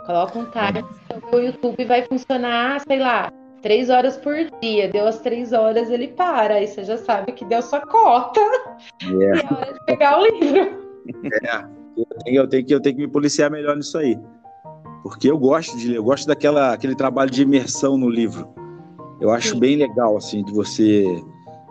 Coloca 0.05 0.39
um 0.39 0.47
timer, 0.47 0.85
o 1.33 1.39
YouTube 1.39 1.85
vai 1.85 2.03
funcionar, 2.03 2.81
sei 2.81 2.99
lá, 2.99 3.33
três 3.63 3.89
horas 3.89 4.17
por 4.17 4.35
dia. 4.61 4.89
Deu 4.89 5.07
as 5.07 5.21
três 5.21 5.53
horas, 5.53 5.89
ele 5.91 6.09
para. 6.09 6.55
Aí 6.55 6.67
você 6.67 6.85
já 6.85 6.99
sabe 6.99 7.33
que 7.33 7.45
deu 7.45 7.63
sua 7.63 7.81
cota. 7.81 8.41
É. 9.03 9.07
E 9.07 9.25
é 9.25 9.55
hora 9.55 9.73
de 9.73 9.85
pegar 9.87 10.21
o 10.21 10.27
livro. 10.27 10.83
É, 11.45 11.65
eu 11.97 12.07
tenho, 12.25 12.37
eu 12.43 12.49
tenho, 12.49 12.65
que, 12.65 12.75
eu 12.75 12.81
tenho 12.81 12.97
que 12.97 13.03
me 13.03 13.09
policiar 13.09 13.51
melhor 13.51 13.77
nisso 13.77 13.97
aí. 13.97 14.19
Porque 15.03 15.31
eu 15.31 15.39
gosto 15.39 15.77
de 15.77 15.89
ler, 15.89 15.97
eu 15.97 16.05
gosto 16.05 16.27
daquela 16.27 16.73
aquele 16.73 16.95
trabalho 16.95 17.31
de 17.31 17.43
imersão 17.43 17.97
no 17.97 18.09
livro. 18.09 18.49
Eu 19.21 19.31
acho 19.31 19.51
Sim. 19.51 19.61
bem 19.61 19.77
legal, 19.77 20.17
assim, 20.17 20.45
de 20.45 20.53
você 20.53 21.05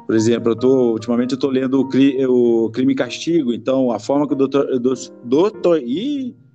por 0.06 0.15
exemplo, 0.15 0.51
eu 0.51 0.56
tô, 0.58 0.91
ultimamente 0.91 1.32
eu 1.32 1.36
estou 1.36 1.49
lendo 1.49 1.80
o, 1.80 1.88
Cri, 1.88 2.25
o, 2.25 2.69
Crime 2.71 2.91
e 2.91 2.95
Castigo, 2.95 3.54
então 3.54 3.91
a 3.91 3.97
forma 3.97 4.27
que 4.27 4.34
o 4.34 4.36
doutor, 4.36 4.67
doutor 5.23 5.82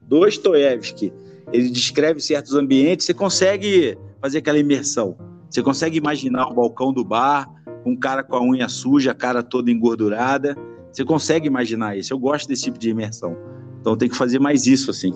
Dostoiévski 0.02 1.10
ele 1.52 1.70
descreve 1.70 2.20
certos 2.20 2.54
ambientes, 2.54 3.06
você 3.06 3.14
consegue 3.14 3.96
fazer 4.26 4.38
aquela 4.38 4.58
imersão. 4.58 5.16
Você 5.48 5.62
consegue 5.62 5.96
imaginar 5.96 6.48
o 6.48 6.54
balcão 6.54 6.92
do 6.92 7.04
bar, 7.04 7.46
com 7.84 7.92
um 7.92 7.96
cara 7.96 8.24
com 8.24 8.34
a 8.34 8.42
unha 8.42 8.68
suja, 8.68 9.12
a 9.12 9.14
cara 9.14 9.40
toda 9.40 9.70
engordurada. 9.70 10.56
Você 10.90 11.04
consegue 11.04 11.46
imaginar 11.46 11.96
isso. 11.96 12.12
Eu 12.12 12.18
gosto 12.18 12.48
desse 12.48 12.64
tipo 12.64 12.78
de 12.78 12.90
imersão. 12.90 13.36
Então 13.80 13.96
tem 13.96 14.08
que 14.08 14.16
fazer 14.16 14.40
mais 14.40 14.66
isso, 14.66 14.90
assim. 14.90 15.12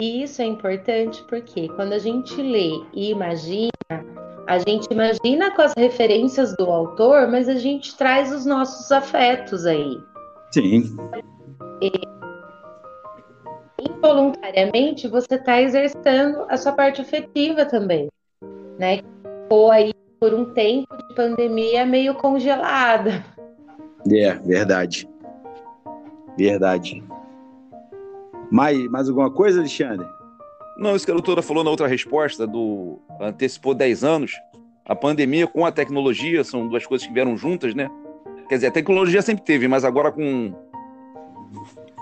E 0.00 0.22
isso 0.22 0.40
é 0.40 0.44
importante 0.44 1.24
porque 1.28 1.68
quando 1.70 1.94
a 1.94 1.98
gente 1.98 2.40
lê 2.40 2.80
e 2.92 3.10
imagina, 3.10 3.70
a 4.46 4.58
gente 4.58 4.86
imagina 4.90 5.50
com 5.50 5.62
as 5.62 5.72
referências 5.76 6.54
do 6.56 6.66
autor, 6.66 7.26
mas 7.28 7.48
a 7.48 7.56
gente 7.56 7.96
traz 7.96 8.32
os 8.32 8.46
nossos 8.46 8.92
afetos 8.92 9.66
aí. 9.66 9.98
Sim. 10.52 10.96
E, 11.82 11.90
involuntariamente, 13.88 15.08
você 15.08 15.34
está 15.34 15.60
exercitando 15.60 16.44
a 16.48 16.56
sua 16.56 16.72
parte 16.72 17.00
afetiva 17.00 17.64
também, 17.64 18.08
né? 18.78 19.00
Ficou 19.42 19.70
aí 19.70 19.92
por 20.20 20.32
um 20.32 20.52
tempo 20.52 20.96
de 20.96 21.14
pandemia 21.14 21.84
meio 21.84 22.14
congelada. 22.14 23.24
É, 24.10 24.34
verdade. 24.34 25.08
Verdade. 26.36 27.02
Mais, 28.50 28.78
mais 28.90 29.08
alguma 29.08 29.30
coisa, 29.30 29.60
Alexandre? 29.60 30.06
Não, 30.76 30.96
isso 30.96 31.04
que 31.04 31.10
a 31.10 31.14
doutora 31.14 31.42
falou 31.42 31.62
na 31.62 31.70
outra 31.70 31.86
resposta, 31.86 32.46
do 32.46 32.98
antecipou 33.20 33.74
10 33.74 34.02
anos. 34.02 34.32
A 34.84 34.94
pandemia 34.94 35.46
com 35.46 35.64
a 35.64 35.72
tecnologia 35.72 36.44
são 36.44 36.68
duas 36.68 36.84
coisas 36.86 37.06
que 37.06 37.12
vieram 37.12 37.36
juntas, 37.36 37.74
né? 37.74 37.90
Quer 38.48 38.56
dizer, 38.56 38.66
a 38.66 38.72
tecnologia 38.72 39.22
sempre 39.22 39.44
teve, 39.44 39.66
mas 39.66 39.84
agora 39.84 40.12
com, 40.12 40.52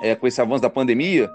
é, 0.02 0.14
com 0.14 0.26
esse 0.26 0.40
avanço 0.40 0.62
da 0.62 0.70
pandemia, 0.70 1.30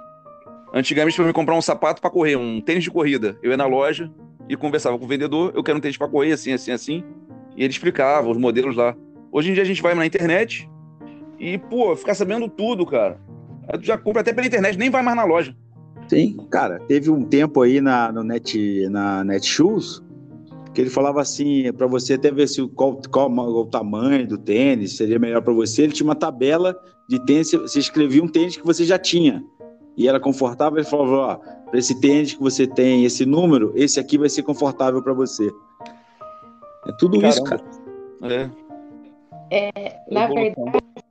antigamente 0.73 1.15
para 1.15 1.25
me 1.25 1.33
comprar 1.33 1.55
um 1.55 1.61
sapato 1.61 2.01
para 2.01 2.09
correr, 2.09 2.35
um 2.35 2.61
tênis 2.61 2.83
de 2.83 2.91
corrida, 2.91 3.37
eu 3.41 3.51
ia 3.51 3.57
na 3.57 3.65
loja 3.65 4.11
e 4.49 4.55
conversava 4.55 4.97
com 4.97 5.05
o 5.05 5.07
vendedor, 5.07 5.51
eu 5.55 5.63
quero 5.63 5.77
um 5.77 5.81
tênis 5.81 5.97
para 5.97 6.07
correr, 6.07 6.31
assim, 6.31 6.53
assim, 6.53 6.71
assim, 6.71 7.03
e 7.55 7.63
ele 7.63 7.71
explicava 7.71 8.29
os 8.29 8.37
modelos 8.37 8.75
lá. 8.75 8.95
Hoje 9.31 9.51
em 9.51 9.53
dia 9.53 9.63
a 9.63 9.65
gente 9.65 9.81
vai 9.81 9.93
na 9.93 10.05
internet 10.05 10.69
e, 11.39 11.57
pô, 11.57 11.95
ficar 11.95 12.15
sabendo 12.15 12.47
tudo, 12.47 12.85
cara. 12.85 13.19
Tu 13.73 13.85
já 13.85 13.97
compra 13.97 14.21
até 14.21 14.33
pela 14.33 14.47
internet, 14.47 14.77
nem 14.77 14.89
vai 14.89 15.03
mais 15.03 15.17
na 15.17 15.25
loja. 15.25 15.55
Sim, 16.07 16.37
cara, 16.49 16.79
teve 16.87 17.09
um 17.09 17.23
tempo 17.23 17.61
aí 17.61 17.81
na, 17.81 18.11
no 18.11 18.23
Net, 18.23 18.87
na 18.89 19.23
Netshoes 19.25 20.01
que 20.73 20.81
ele 20.81 20.91
falava 20.91 21.19
assim, 21.19 21.73
para 21.73 21.87
você 21.87 22.13
até 22.13 22.31
ver 22.31 22.47
se 22.47 22.65
qual, 22.67 23.01
qual, 23.11 23.31
o 23.31 23.65
tamanho 23.65 24.27
do 24.27 24.37
tênis 24.37 24.95
seria 24.95 25.17
melhor 25.17 25.41
para 25.41 25.51
você. 25.51 25.81
Ele 25.81 25.91
tinha 25.91 26.05
uma 26.05 26.13
tabela 26.13 26.79
de 27.09 27.19
tênis, 27.25 27.51
você 27.51 27.79
escrevia 27.79 28.23
um 28.23 28.27
tênis 28.27 28.57
que 28.57 28.63
você 28.63 28.85
já 28.85 28.99
tinha 28.99 29.43
e 29.97 30.07
era 30.07 30.19
confortável. 30.19 30.77
Ele 30.77 30.87
falava, 30.87 31.15
ó, 31.15 31.35
para 31.65 31.79
esse 31.79 31.99
tênis 31.99 32.33
que 32.33 32.41
você 32.41 32.67
tem 32.67 33.03
esse 33.03 33.25
número, 33.25 33.73
esse 33.75 33.99
aqui 33.99 34.17
vai 34.17 34.29
ser 34.29 34.43
confortável 34.43 35.01
para 35.01 35.13
você. 35.13 35.51
É 36.87 36.91
tudo 36.99 37.19
Caramba. 37.19 37.27
isso, 37.27 37.43
cara. 37.43 37.63
É. 38.21 38.49
é 39.49 39.99
na 40.09 40.27
verdade, 40.27 40.55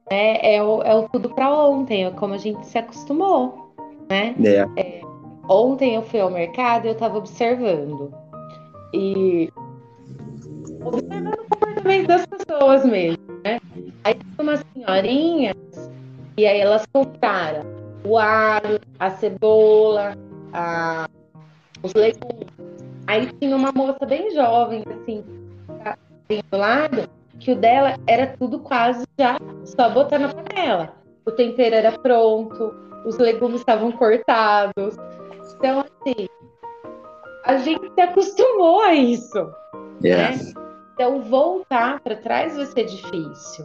é, 0.08 0.56
é, 0.56 0.62
o, 0.62 0.82
é 0.82 0.94
o 0.94 1.08
tudo 1.08 1.28
para 1.34 1.52
ontem, 1.52 2.04
é 2.04 2.10
como 2.12 2.34
a 2.34 2.38
gente 2.38 2.64
se 2.64 2.78
acostumou, 2.78 3.74
né? 4.08 4.34
É. 4.42 4.80
é. 4.80 5.00
Ontem 5.48 5.94
eu 5.96 6.02
fui 6.02 6.20
ao 6.20 6.30
mercado 6.30 6.86
e 6.86 6.88
eu 6.88 6.92
estava 6.92 7.18
observando. 7.18 8.12
E 8.94 9.52
observando 10.84 11.34
o 11.34 11.48
comportamento 11.50 12.06
das 12.06 12.26
pessoas 12.26 12.84
mesmo, 12.84 13.22
né? 13.44 13.60
Aí 14.04 14.14
tinha 14.14 14.28
umas 14.38 14.64
senhorinhas 14.72 15.56
e 16.36 16.46
aí 16.46 16.60
elas 16.60 16.86
compraram 16.92 17.85
o 18.06 18.18
alho, 18.18 18.80
a 18.98 19.10
cebola, 19.10 20.14
a, 20.52 21.08
os 21.82 21.92
legumes. 21.94 22.46
Aí 23.06 23.30
tinha 23.40 23.56
uma 23.56 23.72
moça 23.72 24.04
bem 24.06 24.30
jovem, 24.32 24.84
assim, 24.88 25.24
do 26.50 26.56
lado, 26.56 27.08
que 27.38 27.52
o 27.52 27.56
dela 27.56 27.96
era 28.06 28.26
tudo 28.38 28.58
quase 28.60 29.04
já 29.18 29.38
só 29.64 29.90
botar 29.90 30.18
na 30.18 30.28
panela. 30.32 30.94
O 31.24 31.30
tempero 31.30 31.74
era 31.74 31.92
pronto, 31.92 32.74
os 33.04 33.18
legumes 33.18 33.60
estavam 33.60 33.92
cortados. 33.92 34.96
Então, 35.56 35.80
assim, 35.80 36.28
a 37.44 37.56
gente 37.58 37.92
se 37.94 38.00
acostumou 38.00 38.80
a 38.80 38.94
isso. 38.94 39.50
Yeah. 40.02 40.36
Né? 40.36 40.52
Então, 40.94 41.22
voltar 41.22 42.00
para 42.00 42.16
trás 42.16 42.56
vai 42.56 42.66
ser 42.66 42.84
difícil. 42.84 43.64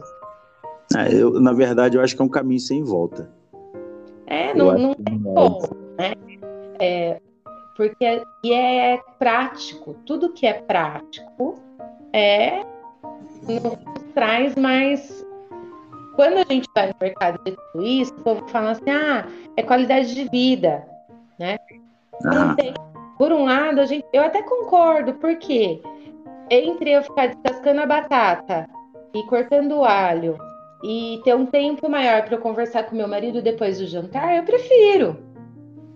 É, 0.96 1.12
eu, 1.14 1.40
na 1.40 1.52
verdade, 1.52 1.96
eu 1.96 2.02
acho 2.02 2.14
que 2.14 2.22
é 2.22 2.24
um 2.24 2.28
caminho 2.28 2.60
sem 2.60 2.82
volta. 2.84 3.30
É, 4.32 4.54
não, 4.54 4.78
não 4.78 4.94
tem 4.94 5.22
como, 5.22 5.60
né? 5.98 6.14
É, 6.80 7.20
porque 7.76 8.22
e 8.42 8.52
é 8.54 8.98
prático, 9.18 9.94
tudo 10.06 10.32
que 10.32 10.46
é 10.46 10.54
prático 10.54 11.60
é 12.14 12.64
nos 13.46 13.78
traz 14.14 14.56
mais. 14.56 15.26
Quando 16.16 16.38
a 16.38 16.44
gente 16.50 16.66
vai 16.74 16.86
no 16.86 16.94
mercado 16.98 17.44
de 17.44 17.54
tudo 17.72 17.86
isso, 17.86 18.14
o 18.14 18.22
povo 18.22 18.48
fala 18.48 18.70
assim: 18.70 18.90
ah, 18.90 19.26
é 19.54 19.62
qualidade 19.62 20.14
de 20.14 20.26
vida, 20.30 20.82
né? 21.38 21.58
Ah. 22.24 22.54
Tem, 22.56 22.72
por 23.18 23.32
um 23.32 23.44
lado, 23.44 23.82
a 23.82 23.84
gente, 23.84 24.06
eu 24.14 24.22
até 24.22 24.42
concordo, 24.42 25.12
porque 25.14 25.78
entre 26.48 26.90
eu 26.90 27.02
ficar 27.02 27.26
descascando 27.26 27.82
a 27.82 27.86
batata 27.86 28.66
e 29.12 29.22
cortando 29.24 29.72
o 29.72 29.84
alho 29.84 30.38
e 30.82 31.20
ter 31.24 31.34
um 31.34 31.46
tempo 31.46 31.88
maior 31.88 32.22
para 32.24 32.34
eu 32.34 32.40
conversar 32.40 32.84
com 32.84 32.96
meu 32.96 33.08
marido 33.08 33.40
depois 33.40 33.78
do 33.78 33.86
jantar, 33.86 34.36
eu 34.36 34.42
prefiro, 34.42 35.16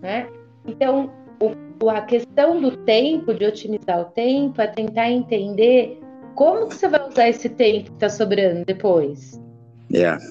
né? 0.01 0.27
Então, 0.65 1.11
o, 1.81 1.89
a 1.89 2.01
questão 2.01 2.59
do 2.61 2.75
tempo, 2.77 3.33
de 3.33 3.45
otimizar 3.45 4.01
o 4.01 4.05
tempo, 4.05 4.61
é 4.61 4.67
tentar 4.67 5.09
entender 5.09 5.99
como 6.35 6.67
que 6.67 6.75
você 6.75 6.87
vai 6.87 7.07
usar 7.07 7.29
esse 7.29 7.49
tempo 7.49 7.89
que 7.89 7.95
está 7.95 8.09
sobrando 8.09 8.63
depois? 8.65 9.41
Yeah. 9.91 10.21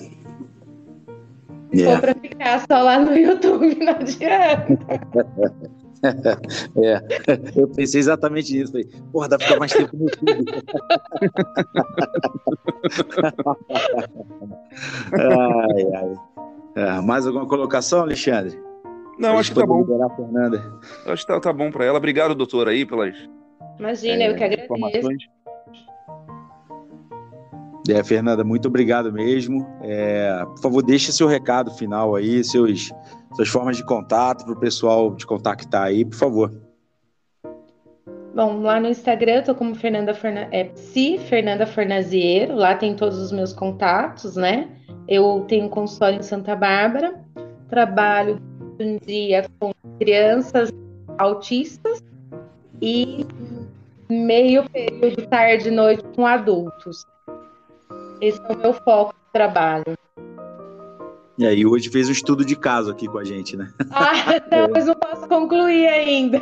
Yeah. 1.75 1.97
Ou 1.97 2.01
para 2.01 2.15
ficar 2.15 2.65
só 2.71 2.83
lá 2.83 2.99
no 2.99 3.13
YouTube, 3.19 3.75
não 3.85 3.93
adianta. 3.93 4.79
é, 6.77 7.03
eu 7.57 7.67
pensei 7.69 8.01
exatamente 8.01 8.53
nisso. 8.53 8.73
Falei, 8.73 8.87
porra, 9.13 9.29
dá 9.29 9.39
pra 9.39 9.47
ficar 9.47 9.59
mais 9.59 9.73
tempo 9.73 9.97
no 9.97 10.05
YouTube. 10.05 10.27
ai, 15.13 15.95
ai. 15.95 16.15
É, 16.77 17.01
mais 17.01 17.27
alguma 17.27 17.47
colocação, 17.47 18.01
Alexandre? 18.01 18.61
Não, 19.19 19.39
acho 19.39 19.53
que 19.53 19.59
tá 19.59 19.67
bom. 19.67 19.83
Acho 21.07 21.27
que 21.27 21.33
tá, 21.33 21.41
tá 21.41 21.53
bom 21.53 21.71
para 21.71 21.87
ela. 21.87 21.97
Obrigado, 21.97 22.35
doutor, 22.35 22.69
aí, 22.69 22.85
pelas. 22.85 23.17
Imagina, 23.79 24.25
é, 24.25 24.31
eu 24.31 24.37
que 24.37 24.45
agradeço. 24.45 25.09
É, 27.89 28.03
Fernanda, 28.03 28.45
muito 28.45 28.69
obrigado 28.69 29.13
mesmo. 29.13 29.67
É, 29.83 30.45
por 30.45 30.61
favor, 30.61 30.83
deixe 30.83 31.13
seu 31.13 31.27
recado 31.27 31.71
final 31.71 32.15
aí, 32.15 32.43
seus, 32.43 32.93
suas 33.37 33.49
formas 33.49 33.77
de 33.77 33.85
contato 33.85 34.45
para 34.45 34.55
o 34.55 34.59
pessoal 34.59 35.15
te 35.15 35.27
contactar 35.27 35.85
aí, 35.85 36.05
por 36.05 36.17
favor. 36.17 36.67
Bom, 38.35 38.61
lá 38.61 38.81
no 38.81 38.89
Instagram 38.89 39.37
eu 39.37 39.45
tô 39.45 39.55
como 39.55 39.75
Fernanda 39.75 40.13
Ferna... 40.13 40.49
é 40.51 40.65
Psi 40.65 41.19
Fernanda 41.19 41.67
Fornaziero, 41.67 42.55
lá 42.55 42.75
tem 42.75 42.95
todos 42.95 43.19
os 43.19 43.33
meus 43.33 43.53
contatos, 43.53 44.37
né? 44.37 44.69
Eu 45.09 45.45
tenho 45.49 45.69
consultório 45.69 46.19
em 46.19 46.23
Santa 46.23 46.55
Bárbara, 46.55 47.19
trabalho 47.69 48.39
um 48.79 48.99
dia 48.99 49.47
com 49.59 49.73
crianças 49.99 50.71
autistas 51.17 52.03
e 52.83 53.27
meio 54.09 54.69
período 54.71 55.27
tarde 55.29 55.69
e 55.69 55.71
noite 55.71 56.05
com 56.15 56.27
adultos. 56.27 57.07
Esse 58.21 58.41
é 58.41 58.53
o 58.53 58.59
meu 58.59 58.73
foco 58.73 59.15
de 59.15 59.33
trabalho. 59.33 59.97
E 61.39 61.47
aí, 61.47 61.67
hoje 61.67 61.91
fez 61.91 62.09
um 62.09 62.13
estudo 62.13 62.45
de 62.45 62.57
caso 62.57 62.91
aqui 62.91 63.07
com 63.07 63.19
a 63.19 63.25
gente, 63.25 63.57
né? 63.57 63.71
Ah, 63.91 64.13
não, 64.51 64.71
mas 64.71 64.87
não 64.87 64.95
posso 64.95 65.29
concluir 65.29 65.87
ainda. 65.87 66.41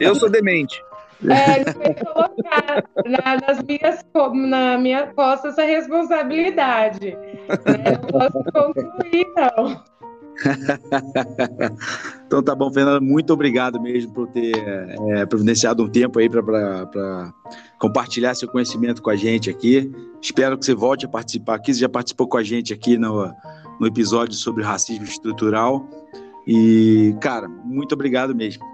Eu 0.00 0.14
sou 0.14 0.30
demente. 0.30 0.80
É, 1.24 1.64
não 1.64 1.72
sei 1.72 1.94
colocar 1.94 2.84
na, 3.04 3.36
nas 3.46 3.62
minhas, 3.62 4.04
na 4.34 4.78
minha 4.78 5.06
costa 5.08 5.48
essa 5.48 5.64
responsabilidade. 5.64 7.10
Né? 7.10 7.98
Não 8.00 8.20
posso 8.20 8.44
concluir, 8.52 9.26
não. 9.36 9.82
então 12.26 12.42
tá 12.42 12.54
bom, 12.54 12.72
Fernanda, 12.72 13.00
muito 13.00 13.32
obrigado 13.32 13.80
mesmo 13.80 14.12
por 14.12 14.28
ter 14.28 14.52
é, 14.56 15.26
providenciado 15.26 15.82
um 15.82 15.88
tempo 15.88 16.18
aí 16.18 16.28
para 16.28 17.32
compartilhar 17.78 18.34
seu 18.34 18.48
conhecimento 18.48 19.02
com 19.02 19.10
a 19.10 19.16
gente 19.16 19.50
aqui. 19.50 19.90
Espero 20.20 20.58
que 20.58 20.64
você 20.64 20.74
volte 20.74 21.06
a 21.06 21.08
participar 21.08 21.56
aqui. 21.56 21.72
Você 21.72 21.80
já 21.80 21.88
participou 21.88 22.28
com 22.28 22.36
a 22.36 22.42
gente 22.42 22.72
aqui 22.72 22.96
no, 22.96 23.32
no 23.80 23.86
episódio 23.86 24.34
sobre 24.34 24.62
racismo 24.62 25.04
estrutural. 25.04 25.88
E, 26.46 27.16
cara, 27.20 27.48
muito 27.48 27.92
obrigado 27.94 28.34
mesmo. 28.34 28.64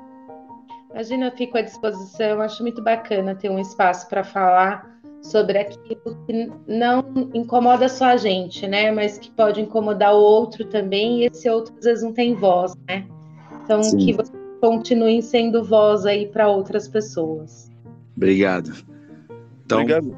Imagina, 0.91 1.27
eu 1.27 1.33
fico 1.33 1.59
à 1.59 1.62
disposição. 1.62 2.41
Acho 2.41 2.62
muito 2.62 2.83
bacana 2.83 3.35
ter 3.35 3.51
um 3.51 3.59
espaço 3.59 4.09
para 4.09 4.25
falar 4.25 4.97
sobre 5.23 5.59
aquilo 5.59 6.16
que 6.27 6.51
não 6.66 7.05
incomoda 7.35 7.89
só 7.89 8.07
a 8.07 8.16
gente, 8.16 8.66
né? 8.66 8.91
Mas 8.91 9.19
que 9.19 9.31
pode 9.31 9.61
incomodar 9.61 10.14
o 10.14 10.19
outro 10.19 10.64
também, 10.64 11.23
e 11.23 11.27
esse 11.27 11.49
outro 11.49 11.75
às 11.79 11.85
vezes 11.85 12.05
não 12.05 12.12
tem 12.12 12.35
voz, 12.35 12.75
né? 12.89 13.07
Então, 13.64 13.83
Sim. 13.83 13.99
que 13.99 14.12
vocês 14.12 14.39
continuem 14.61 15.21
sendo 15.21 15.62
voz 15.62 16.07
aí 16.07 16.27
para 16.27 16.49
outras 16.49 16.89
pessoas. 16.89 17.71
Obrigado. 18.16 18.73
Então, 19.64 19.83
Obrigado. 19.83 20.16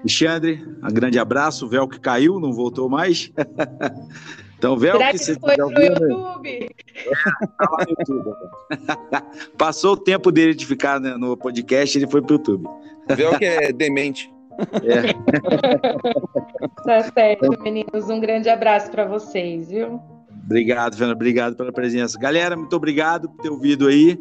Alexandre, 0.00 0.62
um 0.82 0.92
grande 0.92 1.18
abraço. 1.18 1.66
O 1.66 1.68
véu 1.68 1.88
que 1.88 1.98
caiu, 1.98 2.38
não 2.38 2.52
voltou 2.52 2.88
mais. 2.88 3.32
Então, 4.56 4.78
véu 4.78 4.96
que, 4.96 5.10
que 5.10 5.18
você 5.18 5.38
foi 5.38 5.56
no 5.58 5.70
YouTube. 5.70 6.48
É, 6.48 7.10
tá 7.58 7.84
YouTube. 7.86 8.34
Passou 9.58 9.92
o 9.92 9.96
tempo 9.96 10.32
dele 10.32 10.54
de 10.54 10.64
ficar 10.64 10.98
no 10.98 11.36
podcast, 11.36 11.98
ele 11.98 12.06
foi 12.06 12.22
pro 12.22 12.36
YouTube. 12.36 12.66
Véu 13.08 13.38
que 13.38 13.44
é 13.44 13.72
demente. 13.72 14.32
É. 14.82 15.12
tá 16.84 17.02
certo, 17.12 17.62
meninos. 17.62 18.08
Um 18.08 18.20
grande 18.20 18.48
abraço 18.48 18.90
para 18.90 19.04
vocês, 19.04 19.68
viu? 19.68 20.00
Obrigado, 20.44 20.96
Fernanda. 20.96 21.16
Obrigado 21.16 21.56
pela 21.56 21.72
presença. 21.72 22.18
Galera, 22.18 22.56
muito 22.56 22.74
obrigado 22.76 23.28
por 23.28 23.42
ter 23.42 23.48
ouvido 23.48 23.88
aí. 23.88 24.18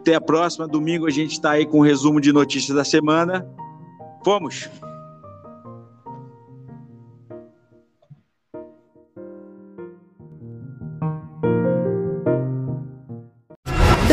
Até 0.00 0.14
a 0.14 0.20
próxima. 0.20 0.66
Domingo 0.68 1.06
a 1.06 1.10
gente 1.10 1.32
está 1.32 1.52
aí 1.52 1.66
com 1.66 1.78
o 1.78 1.80
um 1.80 1.84
resumo 1.84 2.20
de 2.20 2.32
notícias 2.32 2.76
da 2.76 2.84
semana. 2.84 3.46
Fomos! 4.24 4.70